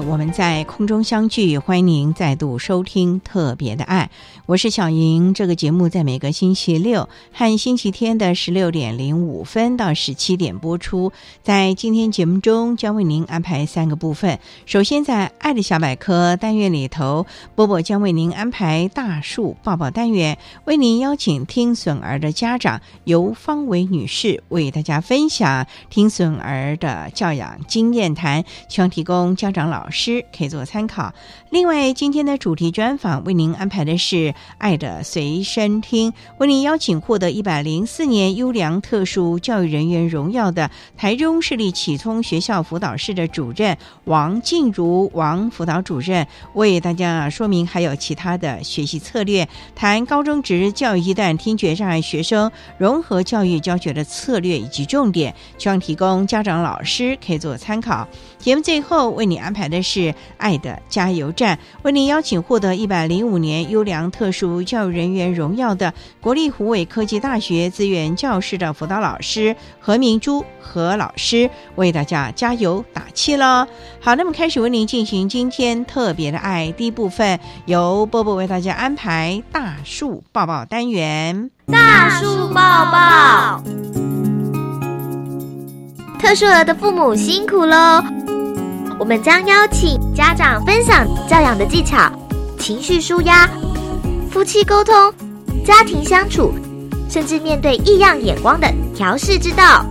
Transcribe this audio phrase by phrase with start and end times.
[0.00, 4.10] 我们在空中相聚，欢迎您再度收听特别的爱，
[4.46, 5.34] 我是小莹。
[5.34, 11.12] 这个节目在每个星期六和星期天的十六点零五分到十七点播出。
[11.42, 14.38] 在今天节目中，将为您安排三个部分。
[14.66, 29.87] 首先，在爱的小百科单元里头，波波将为您安排大树抱抱单元，为您邀请听损儿的家长由方伟女士为大家分享听损儿的教养经验谈，希望提供家长老。
[29.88, 31.14] 老师可以做参考。
[31.48, 34.16] 另外，今天的主题专访为您安排的是
[34.58, 58.06] 《爱的随身听》，为您邀请获得一百零四年优良特殊教育人员荣耀的台中市立启聪学校辅导室的主任王静茹王辅导主任，为大家说明还有其他的学习策略，谈高中职教育阶段听觉障碍学生融合教育教学的策略以及重点，希望提供家长老师可以做参考。
[58.38, 60.00] 节目最后为你安排的是
[60.36, 73.66] 《爱的加油站》，为您邀请获得一百零五年优良特殊教育人员荣耀的国立湖尾科技大学资源教室的辅导老师何明珠何老师，为大家加油打气喽！
[74.00, 81.50] 好，那么开始为您进行今天特别的爱第一部分，由波波为大家安排大树抱抱单元。
[81.66, 83.62] 大树抱抱，
[86.18, 88.02] 特殊儿的父母辛苦喽！
[88.98, 92.10] 我们将邀请家长分享教养的技巧、
[92.58, 93.48] 情绪舒压、
[94.28, 94.94] 夫妻沟通、
[95.64, 96.52] 家庭相处，
[97.08, 99.86] 甚至面对异样眼光的调试之道。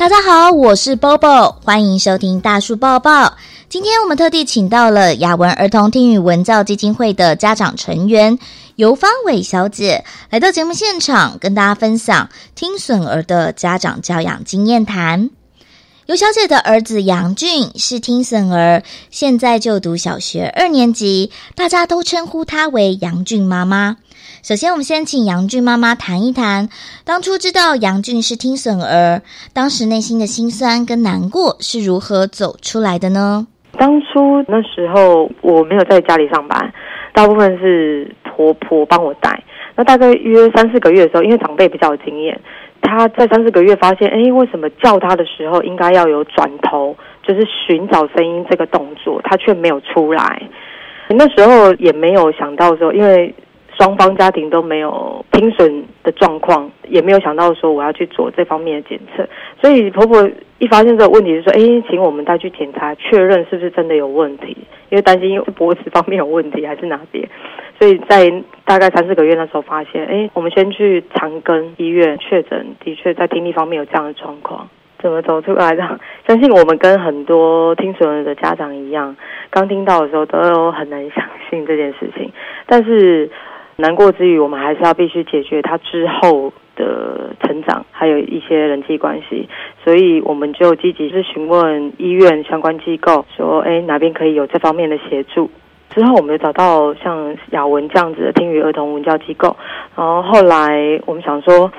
[0.00, 3.36] 大家好，我是 Bobo，欢迎收听大树抱抱。
[3.68, 8.38] 今天我们特地请到了雅文儿童听语文教基金会的家长成员
[8.76, 15.28] 尤芳伟小姐来到节目现场，跟大家分享听损儿的家长教养经验谈。
[16.06, 23.98] 尤小姐的儿子杨俊是听损儿，现在就读小学二年级，大家都称呼他为杨俊妈妈。
[24.42, 26.70] 首先，我们先请杨俊妈妈谈一谈，
[27.04, 29.20] 当初知道杨俊是听损儿，
[29.52, 33.46] 当时内心的辛酸跟难过是如何走出来的呢？
[33.78, 36.72] 当初那时候我没有在家里上班，
[37.12, 39.42] 大部分是婆婆帮我带。
[39.76, 42.40] 那大概约三四个月的时候，因为长辈比较有经验，
[42.80, 50.42] 他在三四个月发现，哎，为什么叫他的时候应该要有转头，就是寻找声音这个动作，他却没有出来。
[51.10, 53.34] 那时候也没有想到说，因为。
[53.80, 59.26] 双方家庭都没有听损的状况，也没有想到说我要去做这方面的检测，
[59.58, 64.54] 所以婆婆一发现这个问题，就说：“哎，请我们带去检查，确认是不是真的有问题，
[64.90, 67.26] 因为担心脖子方面有问题还是哪边。”
[67.80, 68.30] 所以在
[68.66, 74.68] 大概三四个月那时候发现，哎，我们先去长庚医院确诊，的确在听力方面有这样的状况。
[75.02, 75.98] 怎么走出来的？
[76.28, 79.16] 相信我们跟很多听损的家长一样，
[79.48, 82.30] 刚听到的时候都有很难相信这件事情，
[82.66, 83.30] 但是。
[83.80, 89.48] 难过之余，我们还是要必须解决他之后的成长，还有一些人际关系，
[89.84, 95.50] 所以我们就积极是询问医院相关机构，说，哎，哪边可以有这方面的协助。
[95.90, 99.56] 之后，我们就找到像雅文这样子的听语儿童文教机构，
[99.96, 101.70] 然后后来我们想说，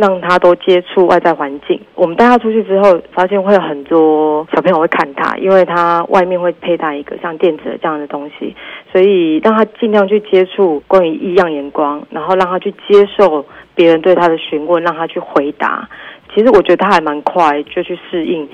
[0.00, 1.78] 让他多接触外在环境。
[1.94, 8.56] 我们带他出去之后，发现会有很多小朋友会看他，因为他外面会佩戴一个像电子的这样的东西，
[8.90, 13.44] 所以让他尽量去接触关于异样眼光，然后让他去接受
[13.74, 15.88] 别人对他的询问，让他去回答。
[16.34, 18.48] 其实我觉得他还蛮快就去适应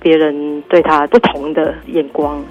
[0.00, 2.42] 别人对他不同的眼光。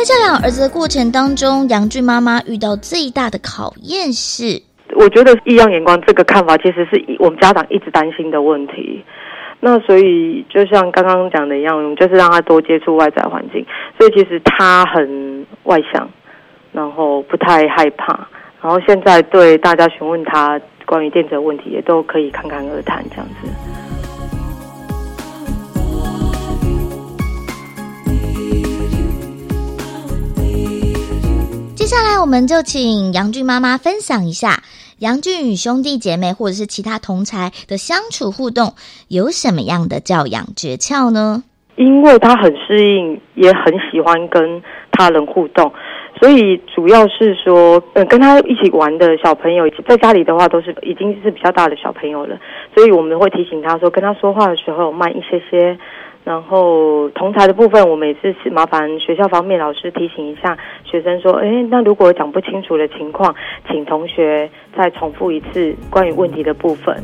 [0.00, 4.62] 在教养儿子的过程当中，杨俊妈妈遇到最大的考验是，
[4.96, 9.04] 我觉得异样眼光这个看法，其实是我们家长一直担心的问题。
[9.60, 13.62] 那所以就像刚刚讲的一样，就是让他多接触外在环境。
[13.98, 16.08] 所以其实他很外向，
[16.72, 18.26] 然后不太害怕，
[18.62, 23.89] 然后现在对大家询问他关于电子的问题，也都可以侃侃而谈这样子。
[31.90, 34.62] 下来，我们就请杨俊妈妈分享一下
[35.00, 38.74] 杨俊与兄弟姐妹或者是其他同才的相处互动
[39.08, 41.42] 有什么样的教养诀窍呢？
[41.74, 45.72] 因为他很适应，也很喜欢跟他人互动，
[46.20, 52.38] 所以主要是说，嗯，跟他一起玩的小朋友，在家里的话都是已经是比较大的小朋友了，
[52.72, 55.76] 所以我们会提醒他说，跟他说话的时候慢一些些。
[56.30, 63.34] 然后同台的部分，我们也是麻烦学校方面老师提醒一下学生说：，哎，那如果讲不清楚的情况，
[63.68, 66.94] 请同学再重复一次关于问题的部分。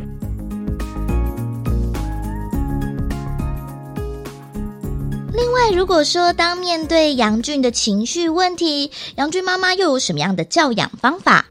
[5.34, 11.46] 另外，如果说当面对杨俊的情绪问题，杨俊妈妈又有什么样的教养方法？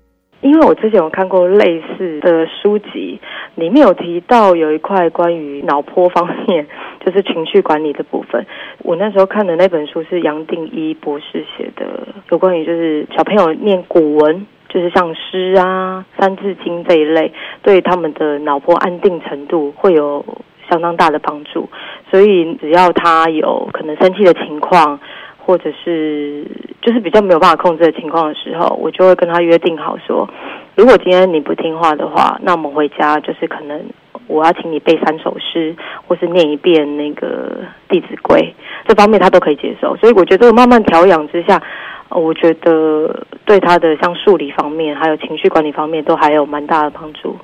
[0.45, 3.19] 因为我之前有看过类似的书籍，
[3.55, 6.67] 里面有提到有一块关于脑波方面，
[7.03, 8.45] 就是情绪管理的部分。
[8.83, 17.33] 我那时候看的那本书是杨定一博士写的，有关于就是小朋友念古文，就是像诗啊、三字经这一类，
[17.63, 20.23] 对他们的脑波安定程度会有
[20.69, 21.67] 相当大的帮助。
[22.11, 24.99] 所以只要他有可能生气的情况。
[25.45, 26.43] 或者是
[26.81, 30.27] 就是比较没有办法控制的情况的时候，我就会跟他约定好说，
[30.75, 33.79] 如果今天你不听话的话，那我们回家就是可能
[34.27, 35.75] 我要请你背三首诗，
[36.07, 37.59] 或是念一遍那个
[37.91, 38.39] 《弟子规》，
[38.87, 39.95] 这方面他都可以接受。
[39.97, 41.61] 所以我觉得慢慢调养之下，
[42.09, 47.37] 我觉得对他的像数理方面，还有情绪管理方面，都还有蛮大的帮助。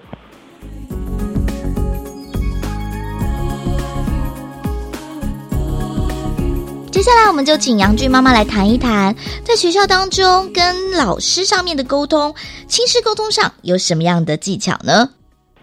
[7.01, 12.31] 接下来，我们就请杨俊妈妈来谈一谈，在学校当中跟老师上面的沟通，
[12.67, 15.09] 亲师沟通上有什么样的技巧呢？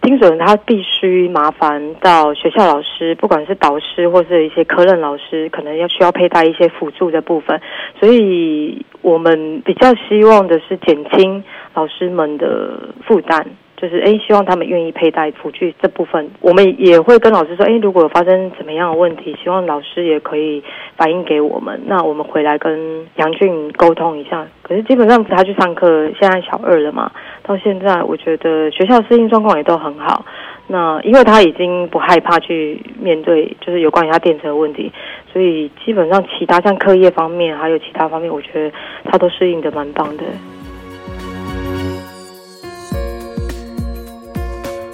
[0.03, 7.61] 听准他必须麻烦到学校老师，不管是导师或是一些科任老师，可能要需要佩戴一些辅助的部分，
[8.01, 13.47] 所以我们比较希望的是减轻老师们的负担。
[13.81, 20.61] 就是哎，希望他们愿意佩戴辅具这部分，我们也会跟老师说，哎，如果有发生怎么样的问题，希望老师也可以
[20.97, 24.45] 反映给我们，那我们回来跟杨俊沟通一下。
[24.63, 27.11] 可是基本上他去上课，现在小二了嘛，
[27.45, 30.27] 到现在我觉得学校适应状况也都很好。
[30.67, 34.93] 那因为他已经不害怕去面对，就是有关于他电车的问题，
[35.33, 40.25] 所以基本上其他像课业方面还有其他方面，我觉得他都适应的蛮棒的。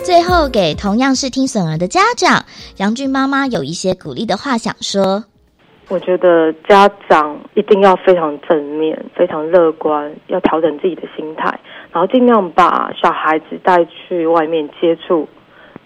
[0.04, 2.44] 最后，给同样是听损儿的家长
[2.76, 5.25] 杨俊妈妈有一些鼓励的话想说。
[5.88, 11.58] 我觉得家长一定要非常正面、非常乐观，要调整自己的心态，
[11.90, 15.26] 然后尽量把小孩子带去外面接触，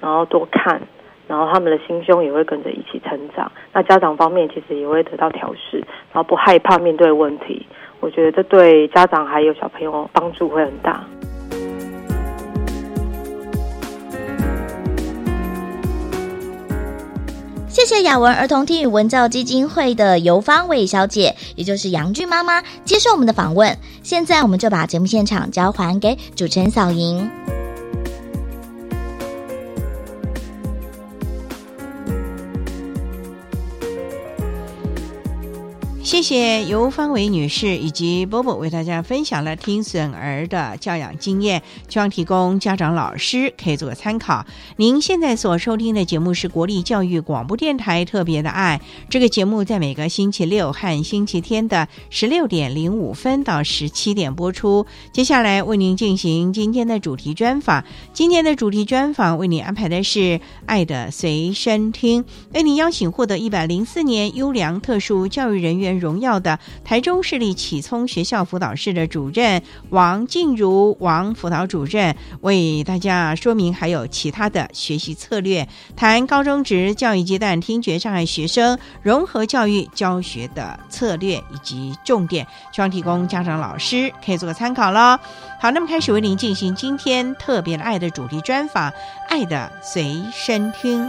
[0.01, 0.83] 然后多看，
[1.29, 3.51] 然后他们的心胸也会跟着一起成长。
[3.73, 5.79] 那家长方面其实也会得到调试，
[6.13, 7.65] 然后不害怕面对问题。
[8.01, 11.05] 我觉得这对家长还有小朋友帮助会很大。
[17.79, 23.79] 谢谢雅文儿童听语文教基金会的游芳伟小姐，也就是杨俊妈妈接受我们的访问。
[24.03, 27.31] 现在我们就把节目现场交还给主持人小莹。
[36.09, 44.47] 谢谢尤芳伟女士以及波波为大家分享了听损儿的教养经验，希望提供家长、老师可以做个参考。
[44.77, 54.87] 您现在所收听的节目是国立教育广播电台特别的爱，这个节目在每个星期六和星期天的十六点零五分到十七点播出。
[55.13, 57.85] 接下来为您进行今天的主题专访，
[58.15, 60.19] 今天的主题专访为您安排的是
[60.65, 62.25] 《爱的随身听》，
[62.55, 85.19] 为您邀请获得一百零四年优良特殊教育人员荣耀的台中市立启聪学校辅导室的主任王静茹王辅导主任，为大家说明还有其他的学习策略，谈高中职教育阶段听觉障碍学生融合教育教学的策略以及重点，希望提供家长老师可以做个参考喽。
[85.61, 88.91] 好，那么开始为您进行今天特别的爱的主题专访，
[89.29, 91.05] 《爱的随身听》。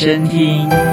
[0.00, 0.89] 身听。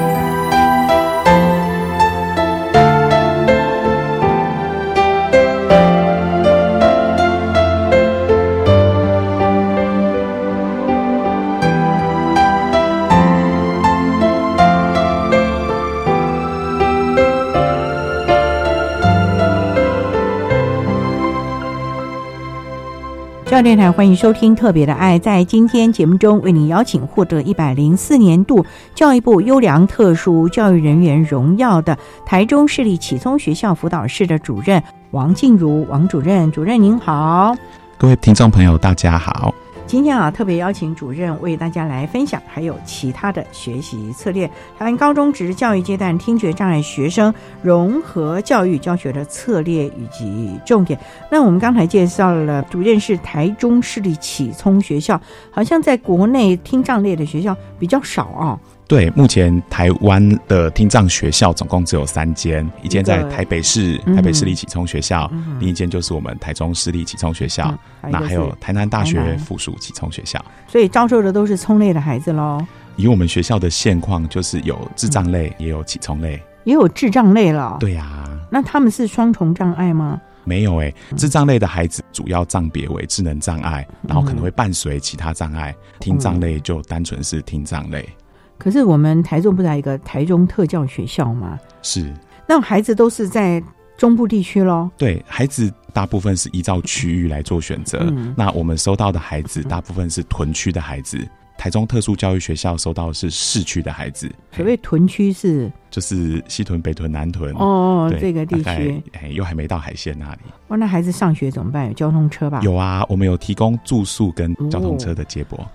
[23.67, 25.19] 电台欢迎收听《特别的爱》。
[25.21, 34.81] 在今天节目中，为您邀请获得一百零四年度教育部优良特殊教育人员荣耀的台中市立启聪学校辅导室的主任
[35.11, 36.49] 王静茹王主任。
[36.49, 37.53] 主任您好，
[37.97, 39.53] 各位听众朋友，大家好。
[39.87, 44.45] 今天啊，特别邀请主任为大家来分享，还有其他的学习策略，
[44.77, 50.99] 台湾高中职教育阶段听觉障碍学生融合教育教学的策略以及重点。
[51.31, 58.59] 那我们刚才介绍了，主任是台中市立启聪学校，好像在国内听障类的学校比较少啊。
[58.87, 67.67] 对，目前台湾的听障学校总共只有三间，一间在台北市嗯台北市立启聪学校，嗯另一间就是我们台中市立启聪学校，
[68.03, 70.43] 嗯那还有台南大学附属启聪学校。
[70.69, 72.65] 所以招收的都是聪类的孩子喽，
[72.95, 76.41] 以我们学校的现况，就是有智障类，也有启聪类。
[76.63, 80.19] 也有智障类了。，对呀、那他们是双重障碍吗？
[80.45, 85.75] 没有诶、智障类的孩子主要障别为智能障碍，然后可嗯能会伴随其他障碍。
[85.99, 88.07] 听障类就单纯是听障类，
[88.57, 91.59] 可是我们台中不是还有一个台中特教学校吗？
[91.81, 92.13] 是
[92.47, 93.61] 那孩子都是在
[93.97, 94.89] 中部地区喽。
[94.97, 97.99] 对孩子大部分是依照区域来做选择。
[98.11, 101.17] 嗯那我们收到的孩子大部分是屯区的孩子，
[101.57, 107.53] 台中特殊教育学校收到的是市区的孩子，所谓屯区是就是西屯、北屯、南屯。
[107.55, 110.41] 哦，对这个地区，哎，又还没到海线那里。
[110.67, 111.87] 哇，那孩子上学怎么办？
[111.87, 112.61] 有交通车吧？。
[112.61, 115.67] 有啊，我们有提供住宿跟交通车的接驳。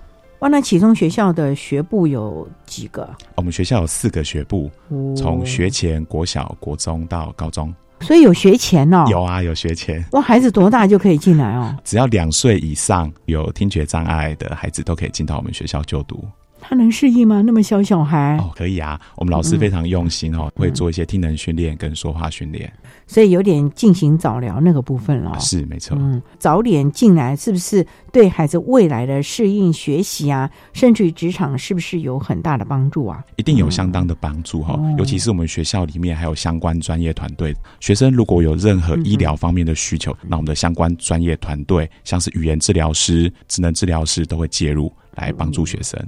[0.42, 3.08] 哇，那启聪学校的学部有几个？
[3.36, 7.72] 我们学校有四个学部，哦从学前、国小、国中到高中。
[8.00, 9.04] 所以有学前哦。
[9.08, 11.72] 有啊，有学前，哇，孩子多大就可以进来哦？
[11.84, 16.24] 只要两岁以上有听觉障碍的孩子都可以进到我们学校就读。
[16.62, 17.42] 他能适应吗？
[17.42, 22.72] 那么小小孩，哦，可以啊，我们老师非常用心嗯哦，会做一些听能训练跟说话训练。
[23.06, 25.38] 所以有点进行早疗那个部分了。
[25.40, 25.98] 是没错。
[26.00, 33.22] 嗯，早点进来是不是对孩子未来的适应、学习啊，甚至于职场，是不是有很大的帮助啊？
[33.36, 37.54] 一定有相当的帮助哈、哦尤其是我们学校里面还有相关专业团队。
[37.80, 45.98] 学生如果有任何医疗方面的需求，那我们的相关专业团队，像是语言治疗师、职能治疗师都会介入来帮助学生。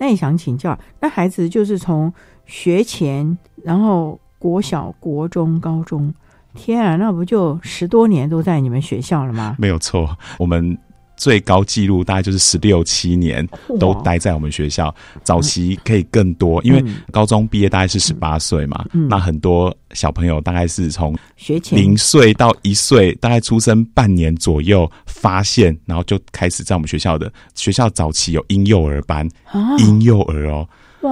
[0.00, 2.10] 那也想请教，那孩子就是从
[2.46, 6.12] 学前，然后国小、国中、高中，
[6.54, 9.54] 天啊，那不就十多年都在你们学校了吗？
[9.58, 10.76] 没有错，我们
[11.20, 13.46] 最高纪录大概就是十六七年
[13.78, 16.96] 都待在我们学校，早期可以更多，因为嗯。
[17.12, 19.06] 高中毕业大概是十八岁嘛，嗯。
[19.06, 21.78] 那很多小朋友大概是从学前。
[21.78, 30.66] 零岁到一岁，大概出生半年左右发现，然后就开始在我们学校的学校早期有婴幼儿班，啊，婴幼儿哦，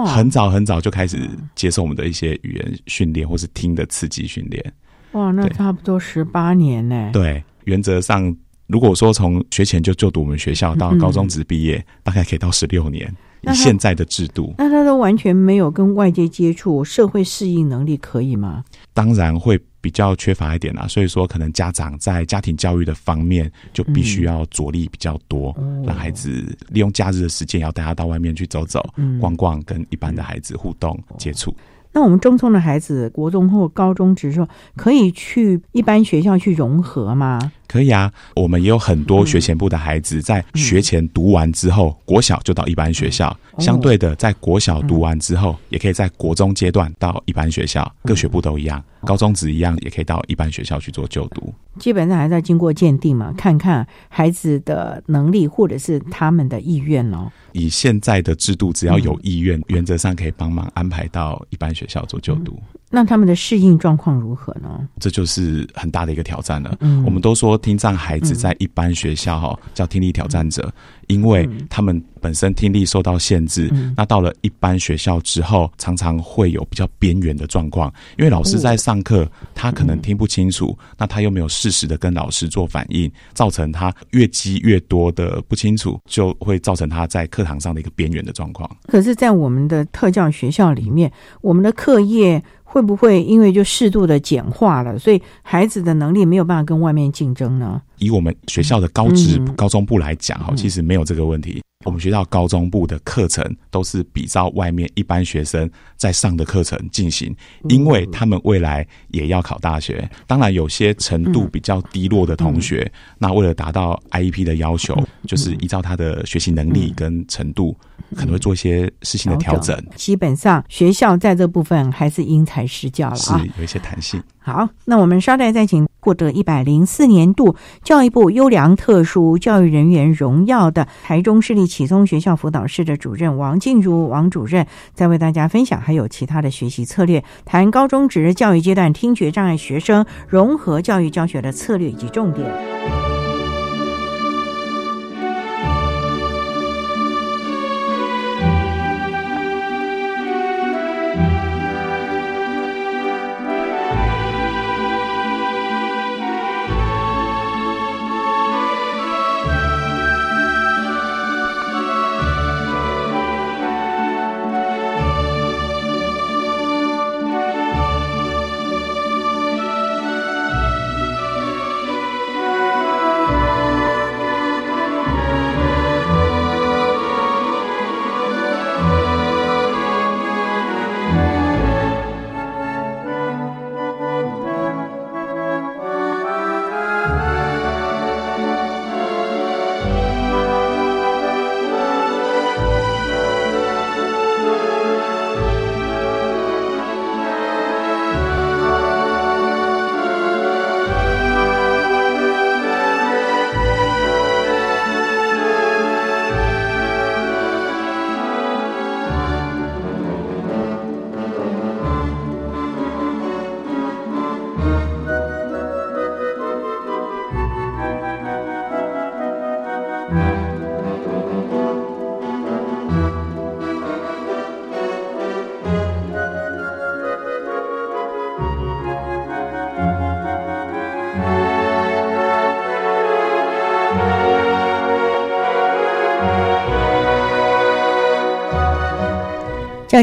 [0.06, 4.72] 很早很早就开始接受我们的一些语言训练或是听的刺激训练。
[5.12, 7.10] 哇，那差不多十八年呢。
[7.12, 8.34] 对，原则上
[8.68, 13.12] 如果说从学前就就读我们学校到嗯高中职毕业，大概可以到十六年。
[13.42, 18.64] 以现在的制度，那他都完全没有跟外界接触，社会适应能力可以吗？
[18.92, 26.30] 当然会比比较缺乏一点啦，所以说可能家长在家庭教育的方面就必须要着力比较多，让孩子
[26.68, 28.86] 利用假日的时间，要带他到外面去走走、
[29.18, 31.56] 逛逛，跟一般的孩子互动接触。
[31.90, 34.46] 那我们中聪的孩子，国中或高中，只是说
[34.76, 37.50] 可以去一般学校去融合吗？
[37.68, 43.36] 可以啊，我们也有很多学前部的孩子在学前读完之后，国小就到一般学校。
[43.58, 48.82] 相对的，在国小读完之后，也可以在国中阶段到一般学校，各学部都一样。
[49.04, 51.52] 高中职一样，也可以到一般学校去做就读。
[51.78, 57.30] 基本上还在经过鉴定嘛，看看孩子的能力或者是他们的意愿哦。
[57.52, 62.58] 以现在的制度，只要有意愿，原则上可以帮忙安排到一般学校做就读。
[62.90, 64.88] 那他们的适应状况如何呢？
[64.98, 66.74] 这就是很大的一个挑战了。
[66.80, 70.72] 嗯，我们都说听障孩子在一般学校哈叫听力挑战者，
[71.08, 73.70] 因为他们本身听力受到限制。
[73.96, 88.70] 那到了一般学校之后，常常会有比较边缘的状况，因为老师在上课，他可能听不清楚，那他又没有适时的跟老师做反应，造成他越积越多的不清楚，就会造成他在课堂上的一个边缘的状况。
[88.86, 91.10] 可是，在我们的特教学校里面，
[91.40, 92.42] 我们的课业。
[92.70, 97.80] 会不会因为就适度的简化了，所以孩子的能力没有办法跟外面竞争呢？
[97.98, 101.62] 以我们学校的高职高中部来讲，哈，其实没有这个问题。
[101.84, 107.34] 我们学校高中部的课程都是比照外面一般学生在上的课程进行，
[107.68, 110.08] 因为他们未来也要考大学。
[110.26, 117.76] 当然，有些程度比较低落的同学，那为了达到 IEP 的要求，就是依照他的学习能力跟程度，
[118.16, 119.80] 可能会做一些事情的调整。
[119.94, 124.20] 基本上，学校在这部分还是因材施教了啊，有一些弹性。
[124.40, 127.54] 好，那我们稍待再请获得一百零四年度
[127.84, 143.07] 教育部优良特殊教育人员荣耀的台中市立启聪学校辅导室的主任王静茹王主任，再为大家分享还有其他的学习策略，谈高中职教育阶段听觉障碍学生融合教育教学的策略以及重点。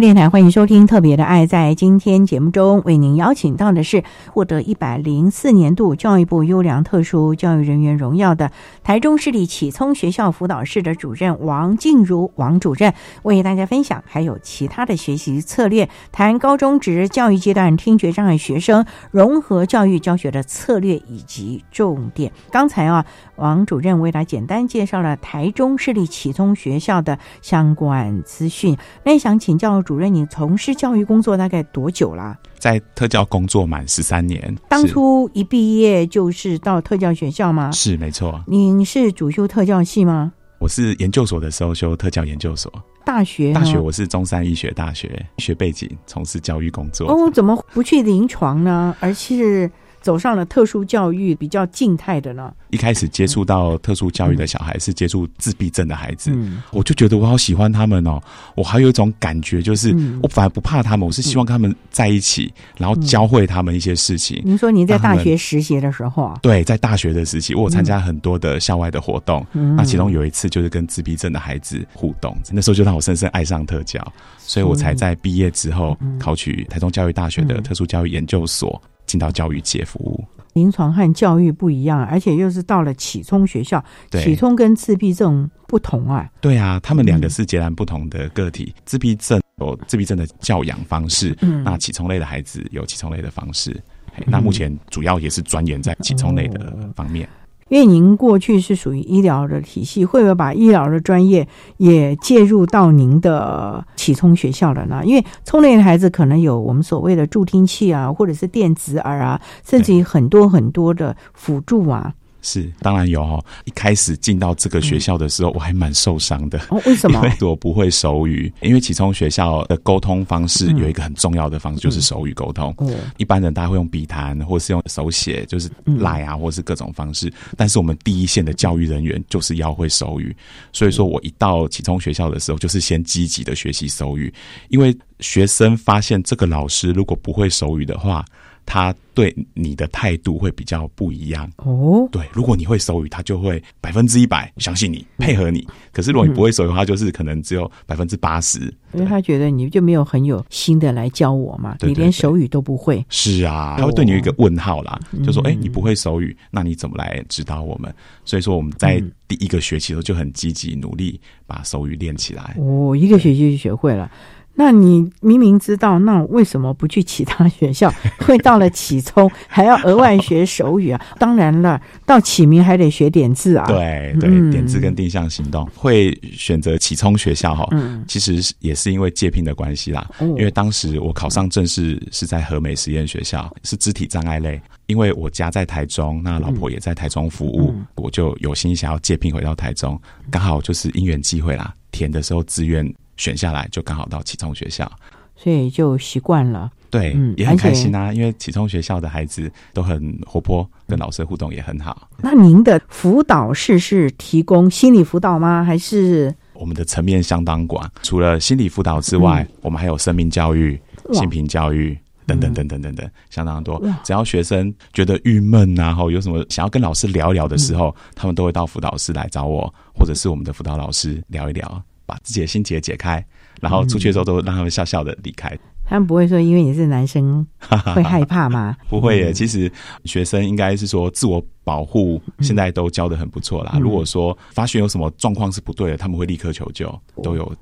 [0.06, 1.46] 电台欢迎收听《特别的爱》。
[1.48, 8.52] 在今天节目中，为您邀请到的是获得一百零四年度教育部优良特殊教育人员荣耀的
[8.84, 22.32] 台中市立启聪学校辅导室的主任王静茹王主任，为大家分享还有其他的学习策略，谈高中职教育阶段听觉障碍学生融合教育教学的策略以及重点。
[22.52, 23.04] 刚才啊，
[23.38, 29.82] 王主任为大家简单介绍了台中市立启聪学校的相关资讯，那想请教。
[29.82, 32.38] 主任，你从事教育工作大概多久啦？
[32.58, 34.56] 在特教工作满十三年。
[34.68, 37.72] 当初一毕业就是到特教学校吗？
[37.72, 38.44] 是，没错。
[38.48, 40.32] 您是主修特教系吗？
[40.60, 42.72] 我是研究所的时候修特教研究所。
[43.04, 43.54] 大学？
[43.54, 47.08] 大学我是中山医学大学学背景，从事教育工作。
[47.08, 48.96] 哦，怎么不去临床呢？
[49.00, 49.70] 而是。
[50.06, 52.54] 走上了特殊教育比较静态的呢。
[52.70, 56.32] 一开始接触到特殊教育的小孩是接触自闭症的孩子，
[56.70, 58.22] 我就觉得我好喜欢他们哦。
[58.54, 64.40] 我还有一种感觉，就是我反而不怕他们，我是希望他们在一起，然后教会他们一些事情。
[64.46, 66.38] 您说您在大学实习的时候啊？
[66.44, 69.44] 对，在大学的时期，我有参加很多的校外的活动。
[69.76, 74.00] 那其中有一次就是跟自闭症的孩子互动，那时候就让我深深爱上特教，
[74.38, 78.80] 所以我才在毕业之后考取台中教育大学的特殊教育研究所。
[79.06, 80.24] 进到教育界服务。
[80.54, 86.30] 临床和教育不一样，而且又是到了启聪学校，对启聪跟自闭症不同啊。
[86.40, 88.74] 对啊，他们两个是截然不同的个体。
[88.86, 93.72] 自闭症有自闭症的教养方式，嗯那启聪类的孩子有启聪类的方式。
[94.14, 97.28] 嘿那目前主要也是钻研在启聪类的方面。
[97.72, 101.48] 因为您过去是属于医疗的体系，会不会把医疗的专业
[101.78, 105.02] 也介入到您的启聪学校了呢？
[105.04, 112.14] 因为聪明的孩子可能有我们所谓的助听器啊，或者是电子耳啊，甚至于很多很多的辅助啊。
[112.46, 113.44] 是，当然有哦。
[113.64, 116.60] 一开始进到这个学校的时候，我还蛮受伤的。
[116.70, 117.32] 哦，为什么因？
[117.32, 122.72] 为我不会手语，因为启聪学校的沟通方式嗯有一个很重要的方式，就是手语沟通。
[122.78, 127.34] 哦，一般人大家会用笔谈，或是用手写，就是嗯赖啊，或是各种方式。
[127.58, 130.36] 但是我们第一线的教育人员就是要会手语，
[130.72, 134.32] 所以说我一到启聪学校的时候，就是先积极的学习手语，
[134.70, 138.24] 因为学生发现这个老师如果不会手语的话，
[138.66, 141.50] 他对你的态度会比较不一样。
[141.58, 145.66] 哦，对，如果你会手语，他就会百分之一百相信你，配合你。
[145.94, 148.74] 可是如果你不会手语，他就是可能只有百分之八十。
[148.94, 153.06] 因为他觉得你就没有很有心的来教我嘛，你连手语都不会。
[153.10, 157.94] 是啊，他会对你有一个问号啦，嗯就说：“哎、你不会手语，那你怎么来指导我们？”
[158.26, 162.56] 所以说我们在第一个学期的时候就很积极努力把手语练起来。
[162.58, 164.10] 哦，一个学期就学会了。
[164.56, 167.94] 那你明明知道，那为什么不去其他学校？
[168.26, 171.02] 会到了启聪还要额外学手语啊？
[171.20, 180.08] 当然了，到启明还得学点字啊。，对对，嗯点字跟定向行动会选择启聪学校哈，嗯其实也是因为借聘的关系啦。
[180.20, 184.60] 哦因为当时我考上正式是在和美实验学校，是肢体障碍类。
[184.88, 194.90] 因为我家在台中，那老婆也在台中服务，嗯我就有心想要借聘回到台中，刚好就是因缘际会啦，填的时候志愿选下来，就刚好到启聪学校。
[195.36, 196.72] 所以就习惯了。
[196.90, 202.08] 对，嗯也很开心啊，因为启聪学校的孩子都很活泼，跟老师互动也很好。
[202.20, 205.62] 那您的辅导室是提供心理辅导吗？
[205.64, 210.80] 还是我们的层面相当广，除了心理辅导之外，我们还有生命教育、
[211.12, 211.98] 性平教育。
[212.28, 213.80] 等等等等等等，相当多。
[214.04, 223.24] 只要学生觉得郁闷啊，或有什么想要跟老师聊一聊的时候，他们都会到辅导室来找我，或者是我们的辅导老师聊一聊，把自己的心结解开，
[223.62, 225.58] 然后出去的时候都让他们笑笑的离开。
[225.88, 227.46] 他们不会说因为你是男生
[227.94, 228.76] 会害怕吗？
[228.90, 229.72] 不会耶，其实
[230.04, 233.74] 学生应该是说自我保护，现在都教的很不错啦。
[233.76, 237.56] 嗯如果说发现有什么状况是不对的，他们会立刻求救，都有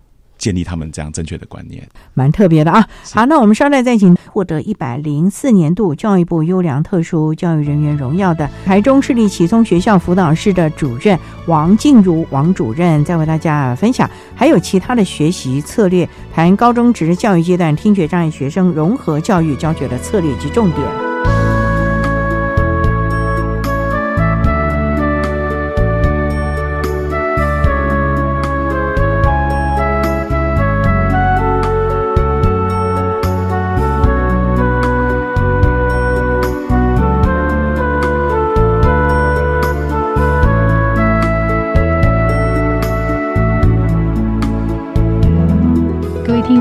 [0.43, 1.87] 建立他们这样正确的观念。
[2.13, 2.85] 蛮特别的啊。
[3.13, 21.12] 好，那我们稍待再请获得一百零四年度教育部优良特殊教育人员荣耀的台中市立启聪学校辅导室的主任王静茹王主任，再为大家分享，还有其他的学习策略，谈高中职教育阶段听觉障碍学生融合教育教学的策略及重点。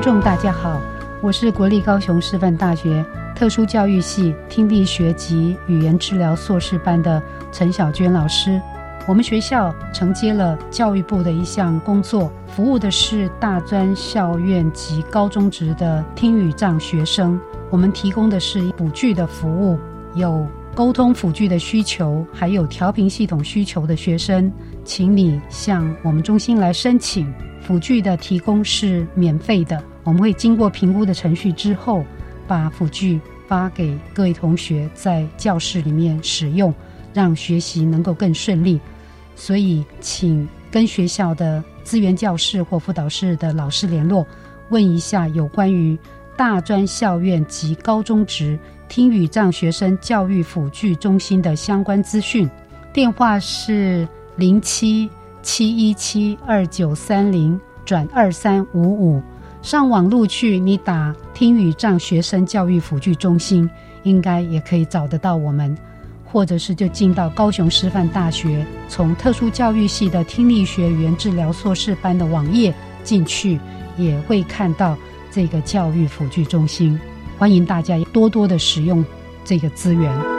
[0.03, 0.83] 众，大家好，
[1.21, 3.05] 我是国立高雄师范大学
[3.37, 8.61] 特殊教育系听力学及语言治疗硕士班的陈小娟老师。
[9.07, 17.41] 我们学校承接了教育部的一项工作，服务的是大专校院及高中职的听语障学生。
[17.71, 19.79] 我们提供的是辅具的服务，
[20.17, 24.51] 有沟通辅具的需求，还有调频系统需求的学生，
[24.85, 27.33] 请你向我们中心来申请。
[27.61, 32.05] 辅具的提供是免费的，我们会经过评估的程序之后，
[32.47, 36.75] 把辅具发给各位同学在教室里面使用，
[37.15, 38.81] 让学习能够更顺利。
[39.37, 44.27] 所以，请跟学校的资源教室或辅导室的老师联络，
[44.71, 45.99] 问一下有关于
[46.37, 52.49] 大专校院及高中职听语障学生教育辅具中心的相关资讯。
[52.93, 55.09] 电话是零七
[55.43, 59.23] 七一七二九三零转二三五五。
[59.63, 63.71] 上网路去，你打听语障学生教育辅具中心，
[64.03, 65.77] 应该也可以找得到我们。
[66.25, 73.61] 或者是就进到高雄师范大学，从特殊教育系的听力学语言治疗硕士班的网页进去，
[73.99, 74.97] 也会看到
[75.31, 76.99] 这个教育辅具中心。
[77.39, 79.05] 欢迎大家多多的使用
[79.45, 80.32] 这个资源。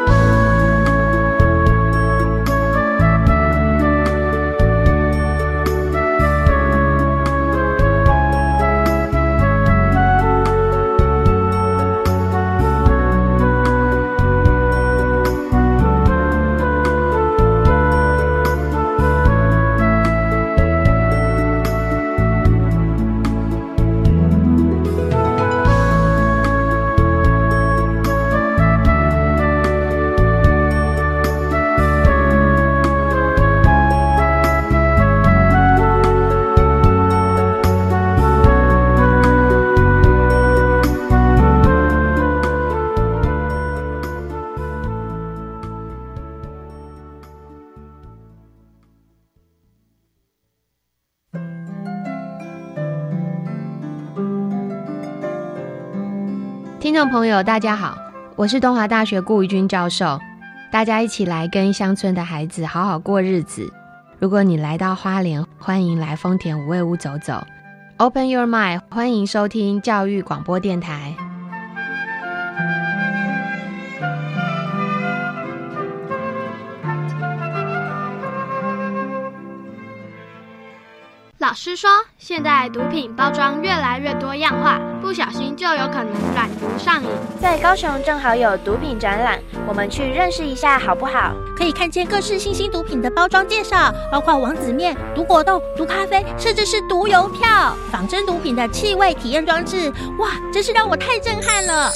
[57.14, 57.96] 朋友，大家好，
[58.36, 60.20] 我是东华大学顾怡君教授。
[60.72, 63.72] 大家一起来跟乡村的孩子好好过日子。
[64.18, 67.46] 如果你来到花莲，欢迎来丰田五味屋走走。
[67.98, 71.16] Open your mind，欢迎收听教育广播电台。
[81.38, 87.10] 老师说，现在毒品包装越来越多样化，不小心就有可能染毒上瘾。
[87.42, 89.38] 在高雄正好有毒品展览，
[89.68, 91.34] 我们去认识一下好不好？
[91.58, 99.92] 可以看见各式新兴毒品的包装介绍，包括王子面、毒果冻、毒咖啡，甚至是毒邮票、仿真毒品的气味体验装置。
[100.20, 101.92] 哇，真是让我太震撼了！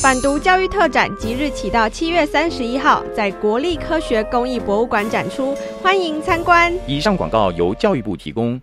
[0.00, 6.72] 反毒教育特展即日起到七月三十一号，在国立科学工艺博物馆展出，欢迎参观。
[6.86, 8.58] 以上广告由教育部提供。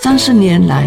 [0.00, 0.86] 三十年来，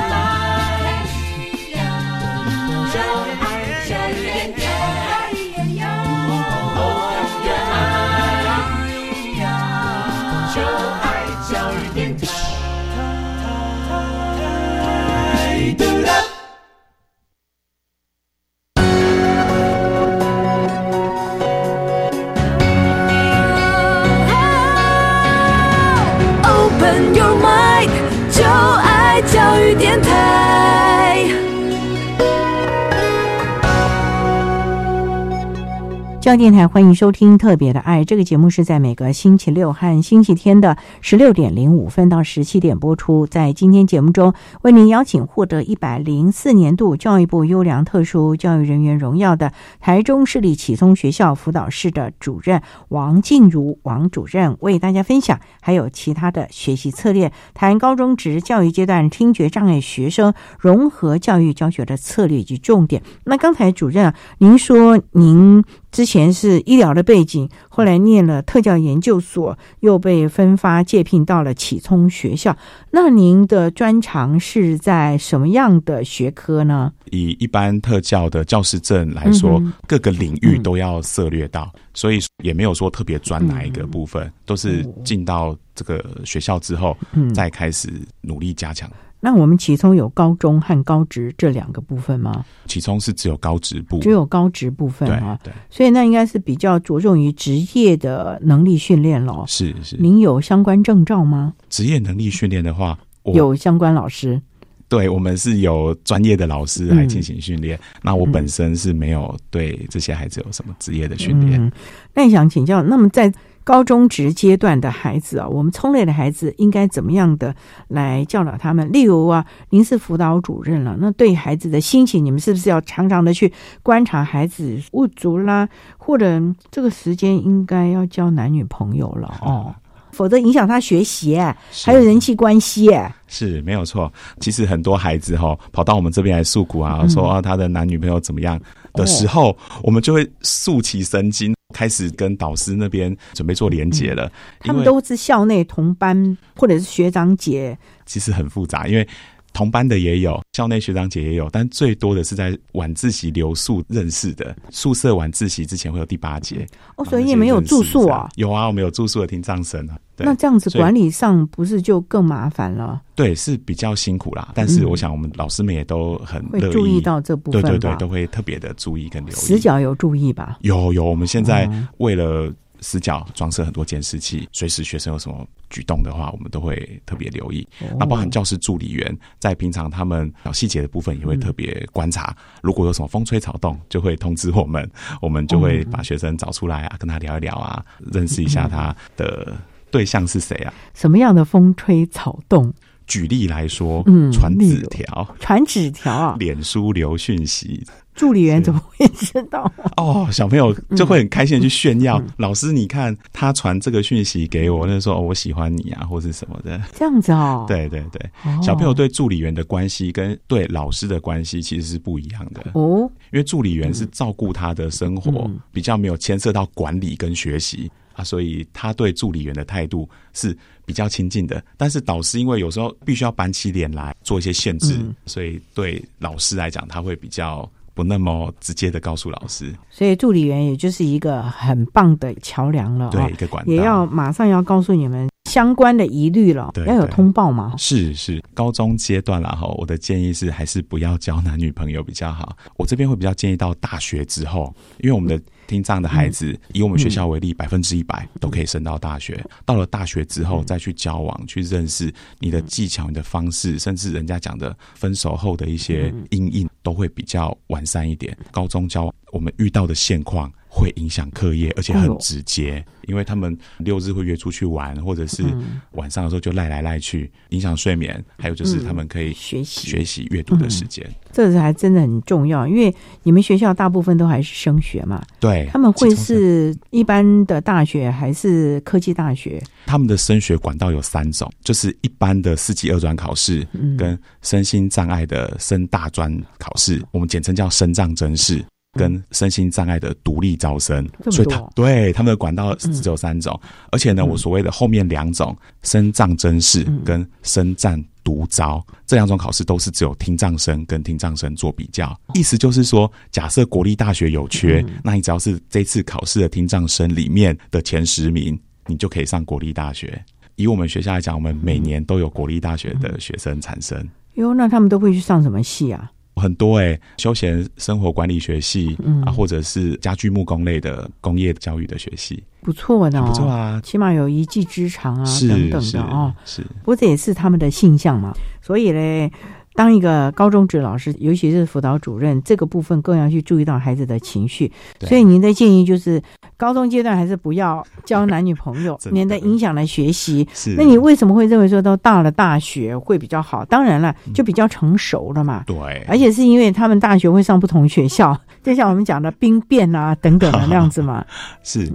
[36.21, 43.25] 教育电台欢迎收听《特别的爱》这个节目，是在每个星期六和星期天的十六点零五分到十七点播出。
[43.25, 44.31] 在今天节目中，
[44.61, 63.01] 为您邀请获得一百零四年度教育部优良特殊教育人员荣耀的台中市立启聪学校辅导室的主任王静茹王主任，为大家分享还有其他的学习策略，谈高中职教育阶段听觉障碍学生融合教育教学的策略以及重点。
[63.23, 65.65] 那刚才主任啊，您说您。
[65.91, 72.55] 之前是医疗的背景，后来念了特教研究所，又被分发借聘到了启聪学校。
[72.91, 76.93] 那您的专长是在什么样的学科呢？
[77.11, 86.97] 以一般特教的教师证来说，各个领域都要涉略到，所以也没有说特别专哪一个部分，都是进到这个学校之后，
[87.33, 87.89] 再开始
[88.21, 88.89] 努力加强。
[89.23, 92.43] 那我们启聪有高中和高职这两个部分吗？
[92.65, 95.39] 启聪是只有高职部，只有高职部分啊。
[95.43, 99.45] 对，所以那应该是比较着重于职业的能力训练咯。
[99.47, 101.53] 是是，您有相关证照吗？
[101.69, 104.41] 职业能力训练的话，有相关老师。
[104.89, 107.79] 对，我们是有专业的老师来进行训练。
[108.01, 111.71] 那我本身是没有对这些孩子有什么职业的训练。
[112.13, 113.31] 那想请教，那么在。
[113.63, 117.55] 高中职阶段的孩子啊，我们聪类的孩子应该怎么样的
[117.87, 118.91] 来教导他们？
[118.91, 123.51] 例如啊，您是辅导主任了，那对孩子的心情，你们是不是要常常的去
[123.83, 125.67] 观察孩子不足啦？
[125.97, 129.73] 或者这个时间应该要交男女朋友了哦，
[130.11, 131.37] 否则影响他学习，
[131.85, 132.89] 还有人际关系。
[133.27, 134.11] 是没有错。
[134.39, 138.59] 其实很多孩子哈跑到我们这边来诉苦啊，说啊他的男女朋友怎么样
[138.93, 141.55] 的时候，我们就会竖起神经。
[141.71, 149.07] 开始跟导师那边准备做连接了，他们都是校内同班或者是学长姐，其实很复杂，因为
[149.53, 158.29] 同班的也有，校内学长姐也有，但最多的是在晚自习留宿认识的，宿舍晚自习之前会有第八节哦，所以你们有住宿啊？
[158.35, 159.97] 有啊，我们有住宿的听障生啊。
[160.23, 163.01] 那这样子管理上不是就更麻烦了？
[163.15, 164.51] 对，是比较辛苦啦。
[164.53, 169.35] 但是我想，我们老师们也都很会注意到这部分，对对对，都会特别的注意跟留意。
[169.35, 170.59] 死角有注意吧？
[170.61, 177.67] 有有，我们现在为了死角装设很多监视器，随时学生有什么举动的话，我们都会特别留意。
[177.97, 182.35] 那包含教师助理员，在平常他们小细节的部分也会特别观察。
[182.61, 184.89] 如果有什么风吹草动，就会通知我们，
[185.21, 189.55] 我们就会把学生找出来啊，跟他聊一聊啊，认识一下他的。
[189.91, 190.73] 对象是谁啊？
[190.93, 192.73] 什么样的风吹草动？
[193.07, 197.85] 举例来说，嗯，传纸条，传纸条啊，脸书留讯息，
[198.21, 199.71] 助理员怎么会知道？
[199.97, 207.65] 哦，小朋友就会很开心的去炫耀，老师你看他传这个讯息给我，那说哦我喜欢你啊，或是什么的，这样子哦。
[207.67, 208.21] 对对对，
[208.61, 212.61] 小朋友对助理员的关系跟对老师的关系其实是不一样的。
[212.75, 220.55] 哦，因为助理员是照顾他的生活，比较没有牵涉到管理跟学习啊，所以他对助理员的态度是
[220.85, 221.59] 比较亲近的。
[221.75, 227.67] 但是导师因为有时候必须要板起脸来做一些限制，所以对老师来讲，他会比较
[228.01, 229.71] 不那么直接的告诉老师。
[229.91, 237.73] 所以助理员也就是一个很棒的桥梁了，对，一个管道，也要马上要告诉你们相关的疑虑了，要有通报嘛。
[237.77, 242.55] 是是，高中阶段了哈，我的建议是还是不要交男女朋友比较好。
[242.77, 249.43] 我这边会比较建议到大学之后，因为我们的听障的孩子，以我们学校为例，百分之一百都可以升到大学。
[249.65, 258.37] 到了大学之后，再去交往、去认识你的技巧、你的方式，甚至人家讲的分手后的一些阴影，都会比较完善一点。
[258.51, 260.49] 高中交往，我们遇到的现况。
[260.73, 265.43] 会影响课业，而且很直接，因为他们六日会约出去玩，或者是
[265.91, 268.23] 晚上的时候就赖来赖去，影响睡眠。
[268.37, 272.65] 还有就是他们可以学习、学习阅读的时间，这是还真的很重要。
[272.65, 279.61] 因为你们学校大部分都还是升学嘛，对，他们会是一般的大学还是科技大学？
[279.85, 288.63] 他们的升学管道有三种，就是一般的四级二专考试，跟身心障碍的升大专考试，我们简称叫升障真试。
[288.93, 293.57] 跟身心障碍的独立招生，所以他对他们的管道只有三种，
[293.91, 302.19] 而且呢，我所谓的后面两种身障真试跟身障独招这两种考试，都是只有听障生跟听障生做比较。
[302.33, 310.21] 意思就是说，假设国立大学有缺，那你只要是这次考试的听障生里面的前十名，你就可以上国立大学。
[310.57, 314.05] 以我们学校来讲，我们每年都有国立大学的学生产生。
[314.33, 316.11] 哟，那他们都会去上什么系啊？
[316.41, 326.33] 很多哎，休闲生活管理学系啊，或者是家居木工类的工业教育的学系，不错的，不错啊，起码有一技之长啊，等等的哦。
[326.43, 329.31] 是，不过这也是他们的性向嘛，所以嘞。
[329.73, 334.71] 当一个高中职老师，尤其是辅导主任，这个部分更要去注意到孩子的情绪。
[334.99, 336.21] 所以您的建议就是，
[336.57, 340.47] 高中阶段还是不要交男女朋友， 免得影响了学习。
[340.77, 343.63] 那你为什么会认为说到大了大学会比较好？
[343.65, 345.63] 当然了，就比较成熟了嘛。
[345.65, 351.25] 对，而且是因为他们大学会上不同学校， 就像我们讲的兵变啊等等的 那样子嘛。
[351.63, 351.89] 是，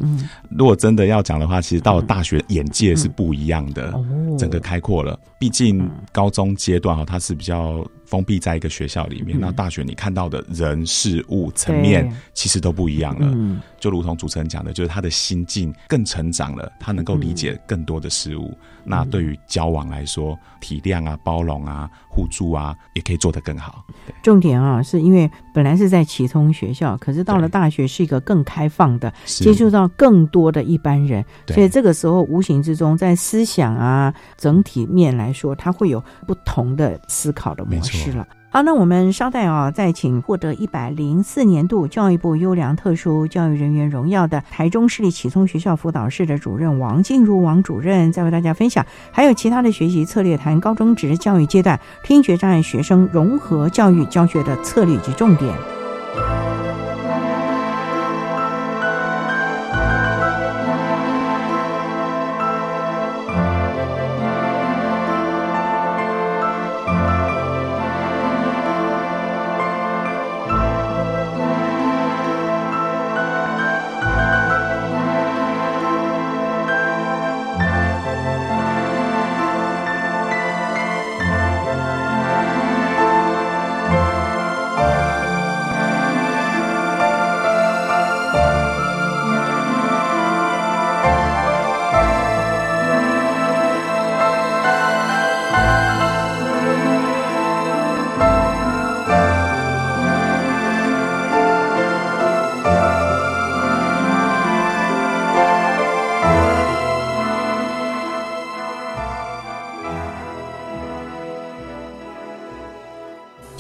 [0.51, 3.93] 如果真的要讲的话，其实到了大学眼界是不一样的，
[4.39, 5.19] 整个开阔了。
[5.39, 7.66] 毕竟高中阶段哈，它是比较。
[7.67, 13.61] how 封闭在一个学校里面，那大学你看到的人事物层面其实都不一样了。
[13.79, 18.57] 就如同主持人讲的，就是他的心境更成长了，他能够理解更多的事物。
[18.85, 23.85] 那对于交往来说，体谅啊、包容啊、互助啊，也可以做得更好。
[24.23, 38.27] 重点啊，是因为本来是在启聪学校，可是到了大学是一个更开放的，接触到更多的一般人，所以这个时候无形之中在思想啊整体面来说，他会有不同的思考的模式了。
[38.49, 55.53] 好，那我们稍待啊，再请获得一百零四年度教育部优良特殊教育人员荣耀的台中市立启聪学校辅导室的主任王静茹王主任，再为大家分享，还有其他的学习策略，谈高中职教育阶段听觉障碍学生融合教育教学的策略及重点。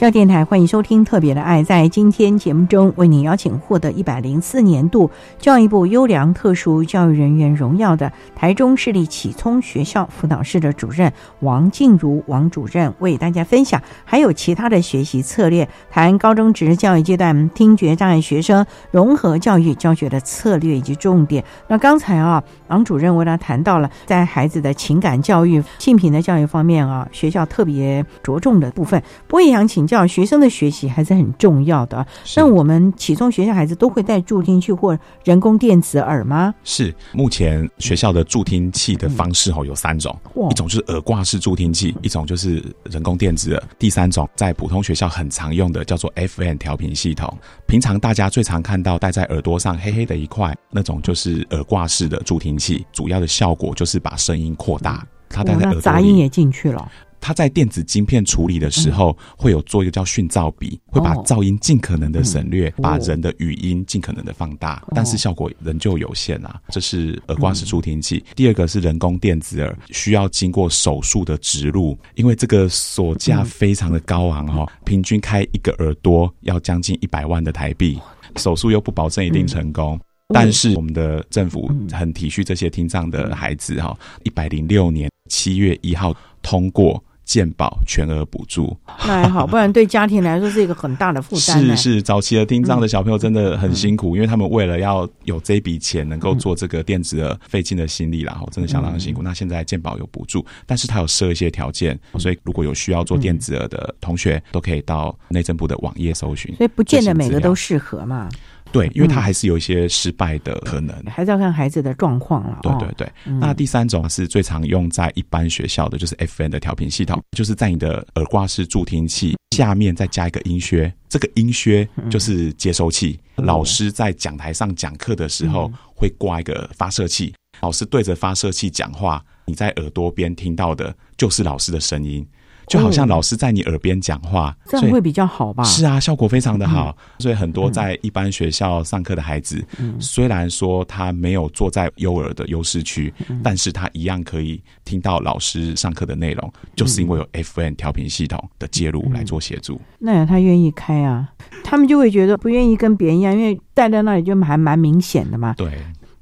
[0.06, 1.62] 教电台欢迎收听《特别的爱》。
[1.64, 21.42] 在今天节目中，为您邀请获得一百零四年度教育部优良特殊教育人员荣耀的台中市立启聪学校辅导室的主任王静茹王主任，为大家分享还有其他的学习策略，谈高中职教育阶段听觉障碍学生融合教育教学的策略以及重点。
[21.66, 29.02] 那刚才啊，王主任为他谈到了在孩子的情感教育、性品的教育方面啊，学校特别着重的部分。
[29.26, 29.95] 不过也想请教。
[29.96, 32.06] 校，学生的学习还是很重要的。
[32.36, 36.54] 那我们启聪学校孩子都会带助听器或人工电子耳吗？
[36.64, 40.16] 是，目前学校的助听器的方式哦有三种，
[40.50, 47.32] 一种就是耳挂式助听器，一种就是人工电子耳，第三种在普通学校很常用的叫做 FM 调频系统。
[47.66, 55.04] 平常大家最常看到戴在耳朵上黑黑的一块，那种就是耳挂式的助听器，主要的效果就是把声音扩大。
[55.28, 56.88] 它戴在耳朵里，杂音也进去了。
[57.26, 66.60] 它在电子晶片处理的时候，会有做一个叫讯噪比，会把噪音尽可能的省略，把人的语音尽可能的放大，但是效果仍旧有限啊。
[66.68, 68.24] 这是耳挂式助听器。
[68.36, 77.98] 第二个是人工电子耳，需要经过手术的植入，因为这个锁价非常的高昂哈，平均开一个耳朵要将近一百万的台币，
[78.36, 79.98] 手术又不保证一定成功。
[80.32, 87.02] 但是我们的政府很体恤这些听障的孩子哈，一百零六年七月一号通过。
[87.26, 91.60] 健保全额补助，那还好，不然对家庭来说是一个很大的负担。
[91.60, 99.22] 是是，早期的听障的小朋友真的很辛苦，因为他们为了要有这笔钱，能够做这个电子的费尽的心力，然后真的相当辛苦。
[99.22, 106.54] 那现在健保有补助，但是他有设一些条件，所以如果有需要做电子耳的同学，都可以到内政部的网页搜寻。
[106.54, 108.28] 所以不见得每个都适合嘛。
[108.76, 112.58] 对，因为他还是有一些失败的可能，还是要看孩子的状况了。
[112.62, 123.18] 对对对，那第三种是最常用在一般学校的，就是 FN 的调频系统，就是在你的耳挂式助听器下面再加一个音靴，这个音靴就是接收器。
[123.36, 132.26] 老师在讲台上讲课的时候会挂一个发射器，老师对着发射器讲话，你在耳朵边听到的就是老师的声音。
[132.66, 135.62] 就好像老师在你耳边讲话，这样会比较好吧？
[135.64, 136.96] 是啊，效果非常的好。
[137.18, 139.64] 所以很多在一般学校上课的孩子，
[140.00, 143.12] 虽然说他没有坐在优耳的优势区，
[143.42, 149.80] 但是他一样可以听到老师上课的内容，就是因为有 FN 调频系统的介入来做协助。
[149.98, 151.28] 那他愿意开啊，
[151.62, 155.54] 他们就会觉得不愿意跟别人一样，因为戴在那里就还蛮明显的嘛。
[155.56, 155.70] 对。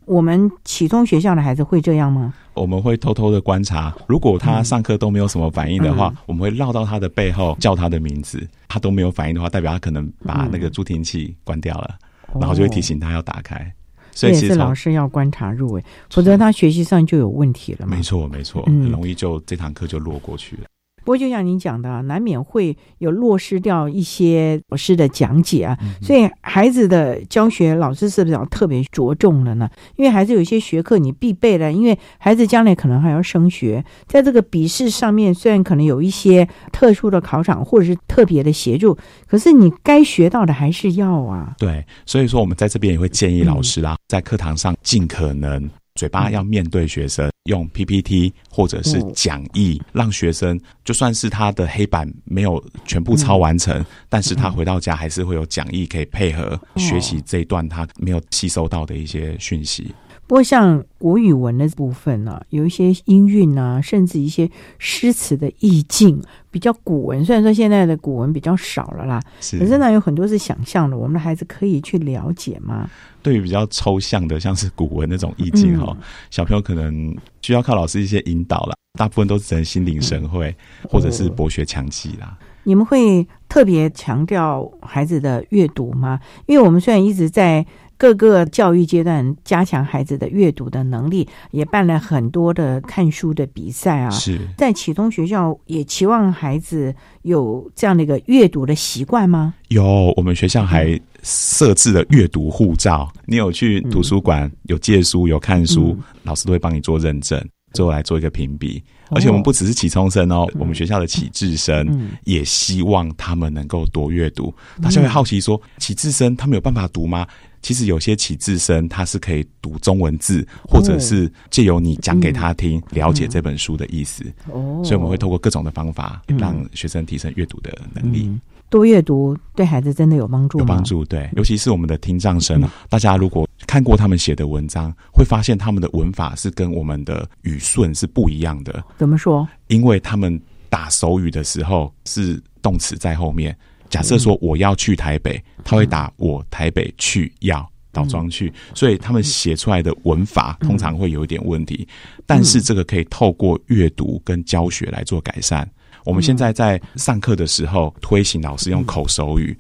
[0.06, 2.34] 我们启聪学校的孩子会这样吗？
[2.54, 11.96] 我们会偷偷的观察，如果他上课都没有什么反应的话，我们会绕到他的背后叫他的名字，他都没有反应的话，代表他可能把那个助听器关掉了，
[12.40, 13.72] 然后就会提醒他要打开。
[14.12, 17.86] 所以是老师要观察入微，否则他学习上就有问题了。
[17.86, 20.62] 没错，没错，很容易就这堂课就落过去了。
[21.04, 25.78] 不过，就像您讲的，难免会有落失掉一些老师的讲解啊。
[26.00, 29.68] 所以，孩子的教学，老师是不是要特别着重了呢？
[29.96, 38.96] 因为孩子有一些学科你必备的，因为孩子将来可能还要升学，在这个笔试上面，虽然可能有一些特殊的考场或者是特别的协助，
[39.28, 41.54] 可是你该学到的还是要啊。
[41.58, 45.68] 对，所以说我们在这边也会建议老师啦，在课堂上尽可能。
[45.94, 59.94] 嘴巴要面对学生，用 PPT 或者是讲义，让学生就算是他的黑板没有全部抄完成，但是他回到家还是会有讲义可以配合学习这一段他没有吸收到的一些讯息。
[60.26, 66.18] 不过，像国语文的部分呢，有一些音韵啊，甚至一些诗词的意境，
[66.50, 67.22] 比较古文。
[67.22, 69.20] 虽然说现在的古文比较少了啦，
[69.58, 70.96] 可是呢，有很多是想象的。
[70.96, 72.88] 我们的孩子可以去了解吗？
[73.22, 75.94] 对于比较抽象的，像是古文那种意境哈，
[76.30, 78.74] 小朋友可能需要靠老师一些引导了。
[78.98, 80.56] 大部分都只能心领神会，
[80.88, 82.38] 或者是博学强记啦。
[82.62, 86.18] 你们会特别强调孩子的阅读吗？
[86.46, 87.66] 因为我们虽然一直在。
[87.96, 94.10] 各个教育阶段加强孩子的阅读的能力，也办了很多的看书的比赛啊。
[94.10, 99.54] 是在启东学校也期望孩子有这样的一个阅读的习惯吗？
[99.68, 103.10] 有，我们学校还设置了阅读护照。
[103.26, 107.42] 你有去图书馆有借书有看书，老师都会帮你做认证，
[107.72, 108.82] 最后来做一个评比。
[109.10, 114.52] 而且我们不只是启聪生哦，我们学校的启智生也希望他们能够多阅读。
[114.82, 117.26] 大家会好奇说，启智生他们有办法读吗？
[117.64, 124.22] 其实有些启智生他是可以读中文字，或者是借由你讲给他听，了解这本书的意思。
[124.52, 128.30] 哦，所以我们会透过各种的方法，让学生提升阅读的能力。
[128.68, 131.02] 多阅读对孩子真的有帮助，有帮助。
[131.06, 138.84] 对，尤其是我们的听障生，大家如果看过他们写的文章，会发现他们的文法是跟我们的语顺是不一样的。
[138.98, 139.48] 怎么说？
[139.68, 140.38] 因为他们
[140.68, 143.56] 打手语的时候是动词在后面。
[143.90, 151.86] 假设说我要去台北，他会打我台北去要倒装去，所以他们写出来的文法通常会有一点问题。
[152.26, 155.68] 但是这个可以透过阅读跟教学来做改善。
[156.04, 159.56] 我们现在在上课的时候推行老师用口手语，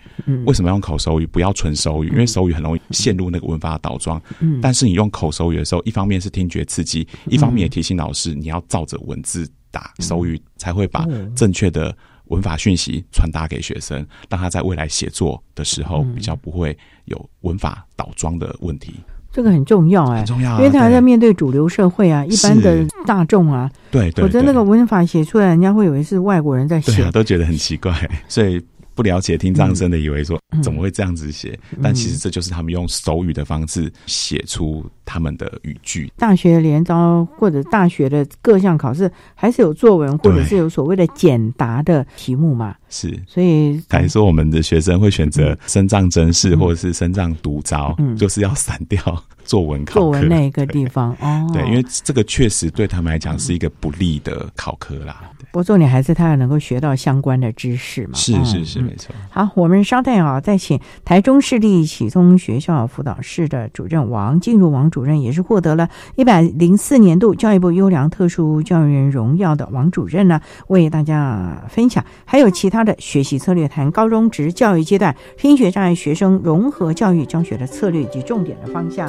[0.46, 1.26] 为什么用口手语？
[1.26, 4.20] 不要纯手语，因为手语很容易陷入那个文法的倒装。
[4.60, 11.06] 但是你用口手语的时候，一方面是听觉刺激，一方面也提醒老师你要照着文字打手语，才会把
[11.36, 11.96] 正确的。
[12.26, 18.94] 文法讯息传达给学生，让他在未来写作的时候比较不会有文法倒装的问题。
[19.32, 27.92] 这个很重要哎，很重要，因为他还在面对主流社会啊，一般的大众啊，对，否则那个文法写出来，人家会以为是外国人在写，都觉得很奇怪，
[28.28, 28.64] 所以。
[28.94, 31.58] 不了解听障生的，以为说怎么会这样子写？
[31.82, 36.12] 但其实这就是他们用手语的方式写出他们的语句。
[36.16, 42.74] 大学联招或者大学的各项考试，还是有作文或者是有所谓的简答的题目嘛？
[42.88, 49.00] 是，所以还说我们的学生会选择身障真试或者是身障独招，就是要散掉
[49.44, 51.48] 作文考作文那一个地方哦。
[51.52, 55.22] 对，因为这个确实对他们来讲是一个不利的考科啦。
[55.52, 58.14] 不过重点还是他要能够学到相关的知识嘛。
[58.14, 59.14] 是是是，没错。
[59.30, 79.08] 好，我们稍待啊，再请台中市立启聪学校辅导室的主任王进入王主任，也是获得了一百零四年度教育部优良特殊教育人荣耀的王主任呢，为大家分享，还有其他的学习策略，谈高中职教育阶段听觉障碍学生融合教育教学的策略以及重点的方向。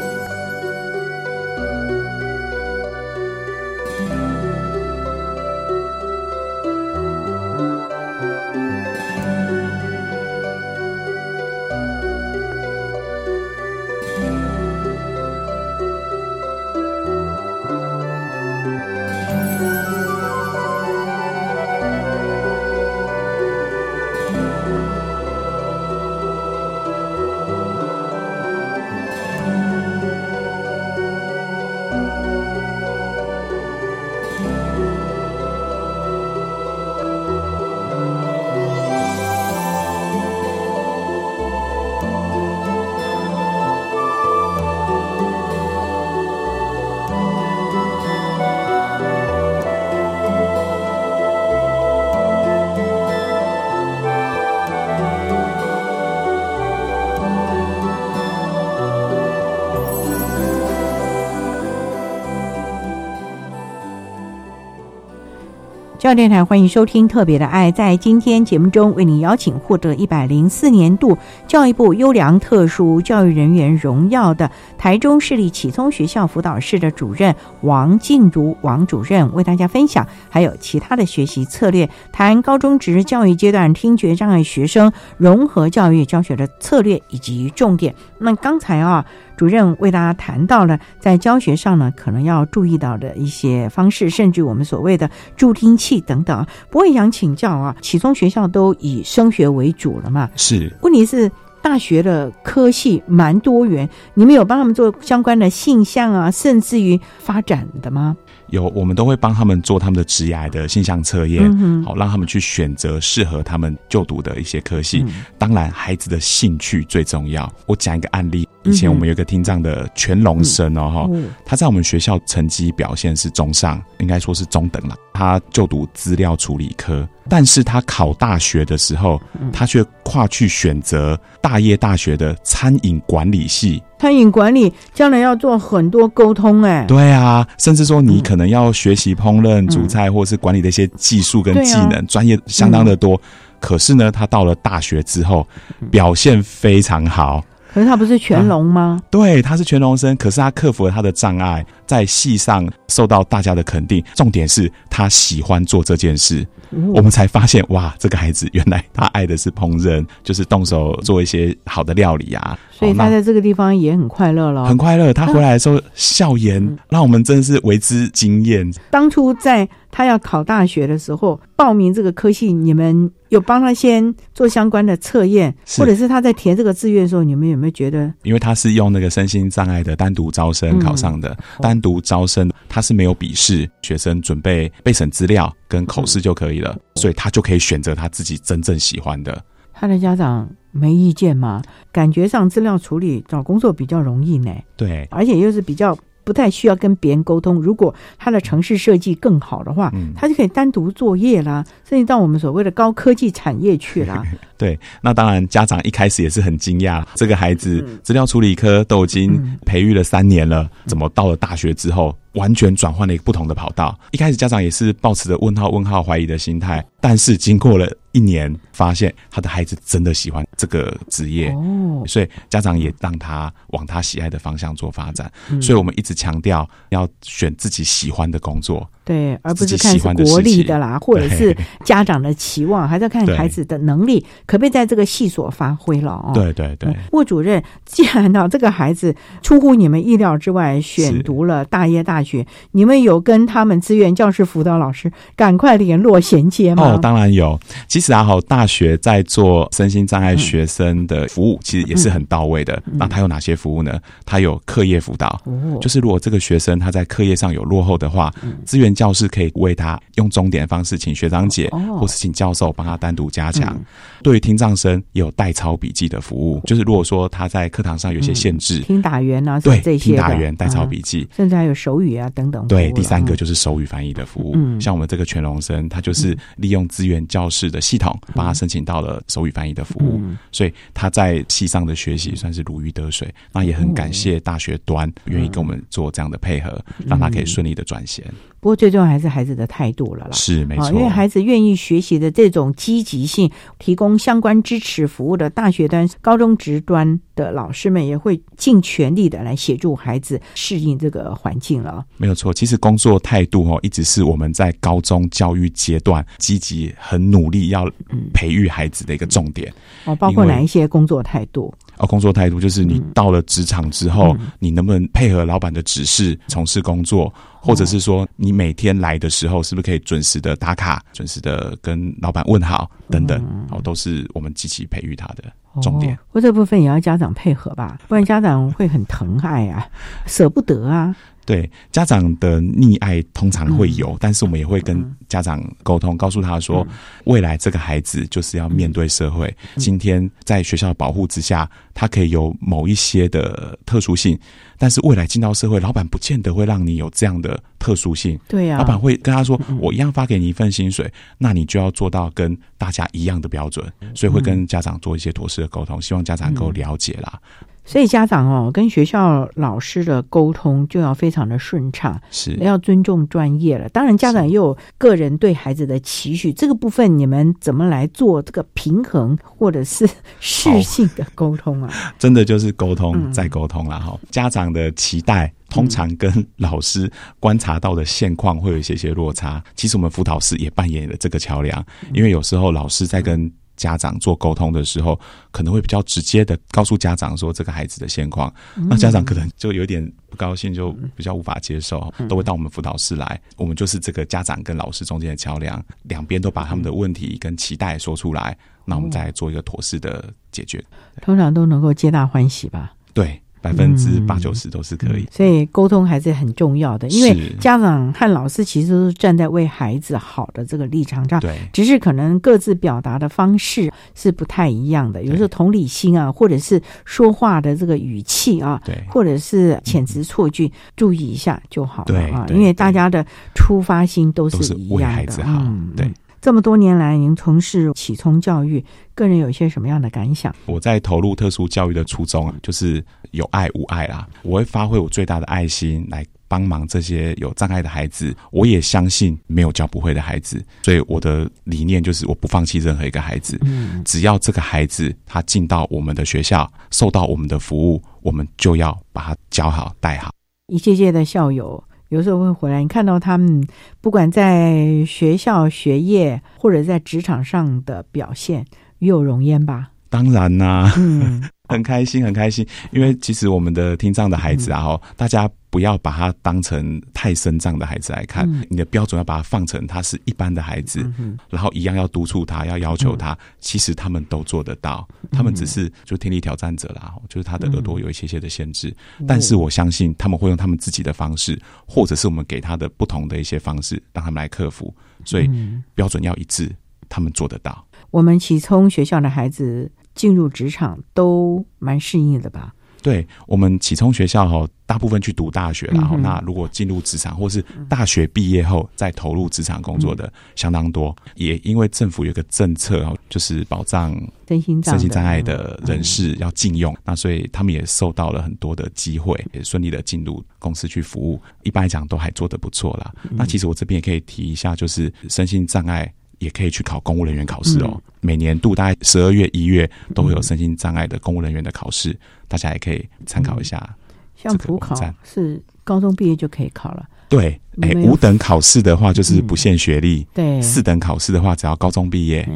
[66.11, 67.71] 教育电台欢迎收听《特别的爱》。
[67.73, 87.95] 在今天节目中，为您邀请获得一百零四年度教育部优良特殊教育人员荣耀的台中市立启聪学校辅导室的主任王静茹王主任，为大家分享还有其他的学习策略，谈高中职教育阶段听觉障碍学生融合教育教学的策略以及重点。
[88.17, 89.05] 那刚才啊。
[89.41, 96.45] 主任为大家谈到了在教学上呢，可能要注意到的一些方式，甚至我们所谓的助听器等等。
[96.69, 100.29] 不过想请教啊，启聪学校都以升学为主了嘛？
[100.35, 100.71] 是。
[100.83, 108.15] 问题是大学的科系蛮多元，你们有帮他们做相关的性向啊，甚至于发展的吗？
[108.49, 111.51] 有，我们都会帮他们做他们的职涯的性向测验，
[111.83, 115.03] 好让他们去选择适合他们就读的一些科系。
[115.39, 117.51] 当然，孩子的兴趣最重要。
[117.65, 121.09] 我讲一个案例，以前我们有个听障的全龙生哦，哈，
[121.43, 124.95] 他在我们学校成绩表现是中上，应该说是中等了。
[125.13, 133.81] 他就读资料处理科，但是他考大学的时候，他却跨去选择大业大学的餐饮管理系。
[133.99, 143.19] 餐饮管理将来要做很多沟通，哎，对啊，甚至说你可能要学习烹饪、煮菜，或是管理的一些技术跟技能，专业相当的多。
[143.59, 145.47] 可是呢，他到了大学之后，
[145.91, 147.43] 表现非常好。
[147.73, 148.99] 可是他不是全聋吗？
[149.09, 154.03] 对，他是全聋生，可是他克服了他的障碍，在戏上受到大家的肯定。
[154.15, 156.45] 重点是他喜欢做这件事，
[156.93, 162.57] 我们才发现哇，这个孩子原来他爱的是烹饪，就是动手做一些好的料理啊。
[162.71, 165.13] 所以他在这个地方也很快乐了，很快乐。
[165.13, 168.69] 他回来的时候笑颜让我们真的是为之惊艳。
[168.89, 178.13] 当初在他要考大学的时候，报名这个科系，你们有帮他先做相关的测验，或者是他在填这个志愿的时候，你们有没有觉得？
[178.23, 189.41] 因为他是用那个身心障碍的单独招生考上的，单独招生，他是没有笔试，学生准备备审资料跟口试就可以了，所以他就可以选择他自己真正喜欢的。
[189.71, 191.61] 他的家长没意见吗？
[191.93, 194.53] 感觉上资料处理找工作比较容易呢。
[194.75, 197.61] 对，而且又是比较不太需要跟别人沟通。
[197.61, 204.23] 如果他的城市设计更好的话，他就可以单独作业啦，甚至到我们所谓的高科技产业去啦。
[204.57, 213.97] 对，那当然家长一开始也是很惊讶，这个孩子资料处理科都已经培育了三年了，怎么到了大学之后完全转换了一个不同的跑道？
[214.11, 217.91] 一开始家长也是抱持着问号、问号、怀疑的心态，但是经过了。
[218.11, 225.31] 一年发现他的孩子真的喜欢这个职业，哦，所以家长也让他往他喜爱的方向做发展。
[225.49, 231.55] 嗯所以我们一直强调要选自己喜欢的工作，对，而不是看是国力的啦，或者是
[231.85, 236.31] 家长的期望，还在看孩子的能力可不可以在这个系所发挥了哦。
[236.33, 236.93] 对对对。
[237.11, 246.95] 沃主任，既然呢这个孩子出乎你们意料之外，选读了大业大学，你们有跟他们资源教师辅导老师赶快联络衔接吗？
[246.95, 247.57] 哦，当然有。
[247.87, 252.81] 其实啊，好，大学在做身心障碍学生的服务，其实也是很到位的。
[252.93, 253.97] 那它有哪些服务呢？
[254.25, 258.33] 它有课业辅导，哦就是如果这个学生他在课业上有落后的话，
[258.65, 263.79] 资源教室可以为他用钟点方式，请学长姐哦或是请教授帮他单独加强。
[264.23, 274.53] 对于听障生也有代抄笔记的服务，就是如果说他在课堂上有些限制，听打员啊，对这些听打员代抄啊笔记，甚至还有手语啊等等对，第三个嗯就是手语翻译的服务。
[274.55, 283.33] 嗯像我们这个全龙生，他就是利用资源教室的系统，帮他申请到了手语翻译的服务，嗯所以他在系上的学习算是如鱼得水。
[283.51, 288.25] 那也很感谢大学端愿意跟我们做这样的配合，让他可以顺利的转衔。
[288.61, 290.31] 不过最重要还是孩子的态度了啦。
[290.31, 302.05] 是没错，啊因为孩子愿意学习的这种积极性，提供相关支持服务的大学端、高中职端的老师们也会尽全力的来协助孩子适应这个环境了。
[302.17, 307.89] 没有错，其实工作态度哦，一直是我们在高中教育阶段积极、很努力要
[308.33, 309.73] 培育孩子的一个重点。
[310.05, 311.73] 哦，包括哪一些工作态度？
[311.97, 325.43] 哦，工作态度就是你到了职场之后，嗯你能不能配合老板的指示从事工作，或者是说你每天来的时候，是不是可以准时的打卡，准时的跟老板问好等等，哦，都是我们积极培育他的
[325.81, 326.15] 重点。
[326.15, 329.85] 哦，或这部分也要家长配合吧，不然家长会很疼爱啊，
[330.25, 331.15] 舍不得啊。
[331.43, 336.87] 对家长的溺爱通常会嗯有，但是我们也会跟家长沟通，告诉他说，
[337.25, 339.47] 未来这个孩子就是要面对社会。
[339.75, 344.37] 嗯今天在学校的保护之下，他可以有某一些的特殊性，
[344.81, 348.39] 但是未来进到社会，老板不见得会让你有这样的特殊性。
[348.47, 351.07] 对呀老板会跟他说，嗯我一样发给你一份薪水，
[351.37, 357.39] 那你就要做到跟大家一样的标准，嗯所以会跟家长做一些妥适的沟通，希望家长能够了解啦。
[357.83, 363.89] 所以家长哦，跟学校老师的沟通就要非常的顺畅，是要尊重专业了。
[363.89, 370.07] 当然，家长也有个人对孩子的期许，这个部分你们怎么来做这个平衡，或者是
[370.39, 371.91] 适性的沟通啊？
[372.19, 373.99] 真的就是沟通嗯再沟通了。
[373.99, 379.61] 哈、家长的期待通常跟老师观察到的现况会有一些些落差。
[379.75, 383.51] 其实我们辅导室也扮演了这个桥梁，因为有时候老师在跟
[383.81, 385.19] 家长做沟通的时候，
[385.49, 393.41] 可能会比较直接的告诉家长说这个孩子的现况，嗯那家长可能就有点不高兴，就比较无法接受，都会到我们辅导室来。
[393.57, 398.55] 我们就是这个家长跟老师中间的桥梁，两边都把他们的问题跟期待说出来，
[398.85, 400.83] 那我们再做一个妥适的解决。
[401.23, 402.93] 通常都能够皆大欢喜吧。
[403.15, 405.27] 对，百分之八九十都是可以。
[405.31, 418.97] 所以沟通还是很重要的，因为家长和老师其实都是站在为孩子好的这个立场上，对，只是可能各自表达的方式是不太一样的，有时候同理心啊，或者是说话的这个语气啊，对。
[419.09, 425.41] 或者是遣词错句，注意一下就好了啊，因为大家的出发心都都是一样的为孩子。
[425.43, 425.91] 好，嗯。
[425.95, 426.11] 对。
[426.41, 428.83] 这么多年来，您从事启聪教育，
[429.13, 430.53] 个人有一些什么样的感想？
[430.65, 434.27] 我在投入特殊教育的初衷啊，就是有爱无爱啦。
[434.41, 438.35] 我会发挥我最大的爱心来帮忙这些有障碍的孩子。
[438.51, 443.59] 我也相信没有教不会的孩子，所以我的理念就是我不放弃任何一个孩子。
[443.61, 450.31] 嗯，只要这个孩子他进到我们的学校，受到我们的服务，我们就要把他教好带好。
[450.65, 453.65] 一届届的校友有时候会回来，你看到他们
[454.01, 458.65] 不管在学校学业或者在职场上的表现，
[458.99, 459.91] 与有荣焉吧。
[460.09, 468.63] 当然啦、嗯， 很开心，很开心，因为其实我们的听障的孩子啊，哦、大家不要把他当成太生障的孩子来看，嗯。
[468.69, 479.25] 你的标准要把它放成他是一般的孩子，嗯然后一样要督促他，要要求他，其实他们都做得到，他们只是就听力挑战者啦，就是他的耳朵有一些些的限制，嗯。
[479.25, 484.93] 但是我相信他们会用他们自己的方式，或者是我们给他的不同的一些方式，让他们来克服，
[485.23, 485.81] 所以嗯。
[485.95, 486.69] 标准要一致，
[487.07, 487.87] 他们做得到。
[488.09, 492.73] 我们启聪学校的孩子进入职场都蛮适应的吧？
[493.01, 496.01] 对我们启聪学校哈，大部分去读大学啦。
[496.03, 504.13] 嗯哼那如果进入职场或是大学毕业后再投入职场工作的相当多，也因为政府有一个政策哦，就是保障
[504.47, 511.41] 身心障碍的的人士要禁用，那所以他们也受到了很多的机会，也顺利的进入公司去服务。
[511.63, 513.13] 一般来讲都还做得不错啦。
[513.31, 516.11] 那其实我这边也可以提一下，就是身心障碍。
[516.41, 518.01] 也可以去考公务人员考试哦。
[518.19, 522.17] 每年度大概十二月、一月都会有身心障碍的公务人员的考试，
[522.47, 523.95] 大家也可以参考一下。
[524.35, 527.07] 像普考是高中毕业就可以考了。
[527.29, 532.47] 对，哎，五等考试的话就是不限学历，对，四等考试的话只要高中毕业。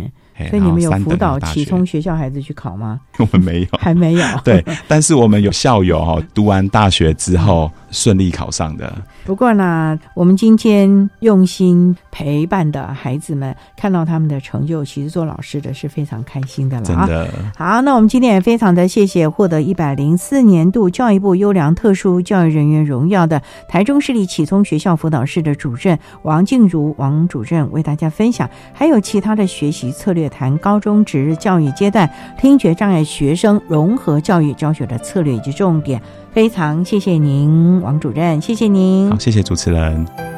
[0.49, 2.99] 所以你们有辅导启聪学校孩子去考吗？
[3.17, 4.25] 我们没有， 还没有。
[4.43, 8.93] 对，但是我们有校友哈，读完大学之后顺利考上的。
[9.25, 16.83] 不过呢，我们今天用心陪伴的孩子们，看到他们的成就，其实做老师的是非常开心的了。
[16.83, 17.29] 真的。
[17.57, 30.24] 好，那我们今天也非常的谢谢获得一百零四年度教育部优良特殊教育人员荣耀的台中市立启聪学校辅导室的主任王静茹王主任为大家分享，还有其他的学习策略。
[30.29, 36.01] 谈高中职教育阶段听觉障碍学生融合教育教学的策略以及重点，
[36.31, 39.09] 非常谢谢您，王主任，谢谢您。
[39.09, 40.34] 好，谢谢主持人。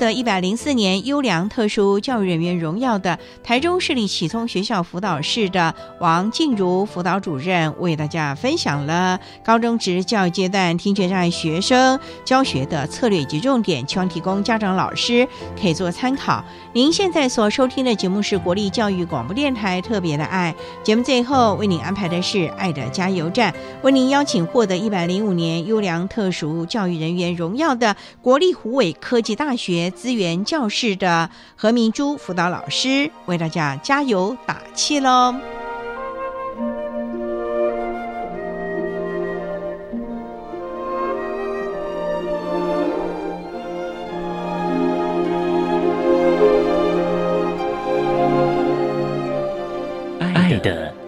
[0.00, 15.28] 得一百零四年优良特殊教育人员荣耀的台中市立启聪学校辅导室的王静茹辅导主任，为大家分享了高中职教育阶段听觉障碍学生教学的策略及重点，希望提供家长老师
[15.60, 16.42] 可以做参考。
[16.72, 20.54] 您现在所收听的节目是国立教育广播电台特别的爱
[20.84, 23.52] 节目，最后为您安排的是爱的加油站，
[23.82, 28.92] 为您邀请获得一百零五年优良特殊教育人员荣耀的国立湖尾。
[28.92, 35.34] 科技大学资源教室的何明珠辅导老师为大家加油打气喽！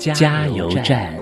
[0.02, 1.14] 加油站。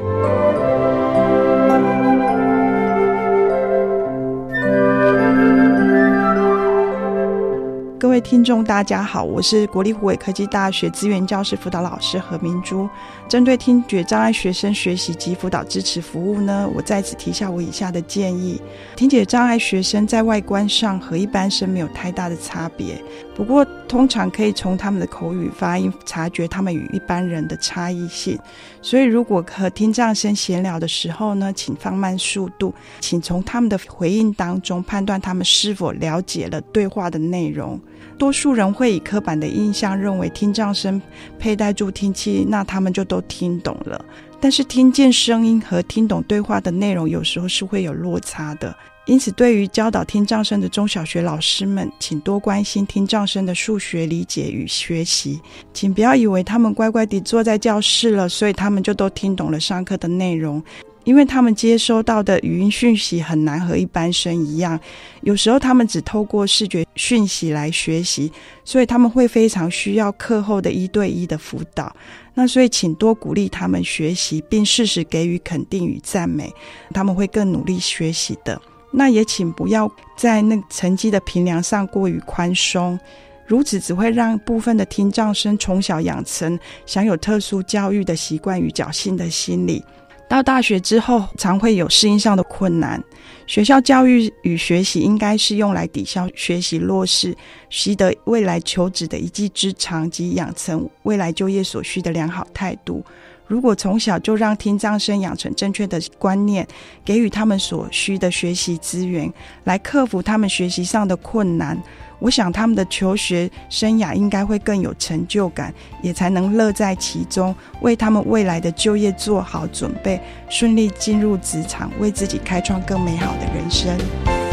[7.99, 12.89] 各位听众，大家好，我是国立湖北科技大学资源教室辅导老师何明珠。
[13.29, 18.61] 针对听觉障碍学生学习及辅导支持服务呢，我在此提下我以下的建议：
[18.97, 22.95] 听觉障碍学生在外观上和一般生没有太大的差别，
[23.35, 28.39] 不过通常可以从他们的口语发音察觉他们与一般人的差异性。
[28.81, 37.81] 所以，如果和听障生闲聊的时候呢，请放慢速度，请从他们的回应当中判断他们是否了解了对话的内容。
[38.17, 41.03] 多数人会以刻板的印象认为听障生
[41.37, 44.05] 佩戴助听器，那他们就都听懂了。
[44.39, 48.73] 但是听见声音和听懂对话的内容，有时候是会有落差的。
[49.07, 55.41] 因此，对于教导听障生的中小学老师们，请多关心听障生的数学理解与学习。
[55.75, 60.63] 请不要以为他们乖乖地坐在教室了，所以他们就都听懂了上课的内容。
[61.05, 64.79] 因为他们接收到的语音讯息很难和一般生一样，
[65.23, 68.31] 有时候他们只透过视觉讯息来学习，
[68.67, 71.91] 所以他们会非常需要课后的一对一的辅导。
[72.35, 76.53] 那所以，请多鼓励他们学习，并适时给予肯定与赞美，
[76.93, 78.61] 他们会更努力学习的。
[78.91, 82.99] 那也请不要在那成绩的评量上过于宽松，
[83.47, 89.85] 如此只会让部分的听障生从小养成享有特殊教育的习惯与侥幸的心理。
[90.29, 93.03] 到大学之后，常会有适应上的困难。
[93.49, 97.37] 学校教育与学习应该是用来抵消学习弱势，
[97.69, 103.05] 习得未来求职的一技之长及养成未来就业所需的良好态度。
[103.51, 106.65] 如果从小就让听障生养成正确的观念，
[107.05, 109.29] 给予他们所需的学习资源，
[109.65, 111.77] 来克服他们学习上的困难。
[112.21, 124.50] 我想他们的求学生涯应该会更有成就感，也才能乐在其中，为他们未来的就业做好准备，顺利进入职场，为自己开创更美好的人生。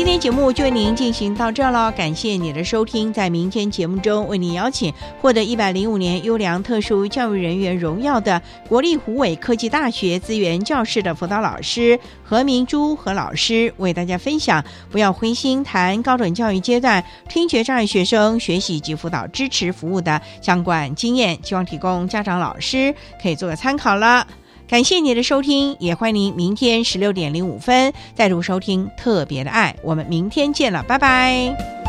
[0.00, 3.12] 今天节目就为您进行到这儿了，感谢你的收听。
[3.12, 4.90] 在明天节目中，为您邀请
[5.20, 24.26] 获得一百零五年优良特殊教育人员荣耀的国立湖尾科技大学资源教室的辅导老师何明珠何老师，为大家分享不要灰心谈高等教育阶段听觉障碍学生学习及辅导支持服务的相关经验，希望提供家长老师可以做个参考了。
[24.70, 31.79] 感谢您的收听，也欢迎您明天十六点零五分再度收听《特别的爱》，我们明天见了，拜拜。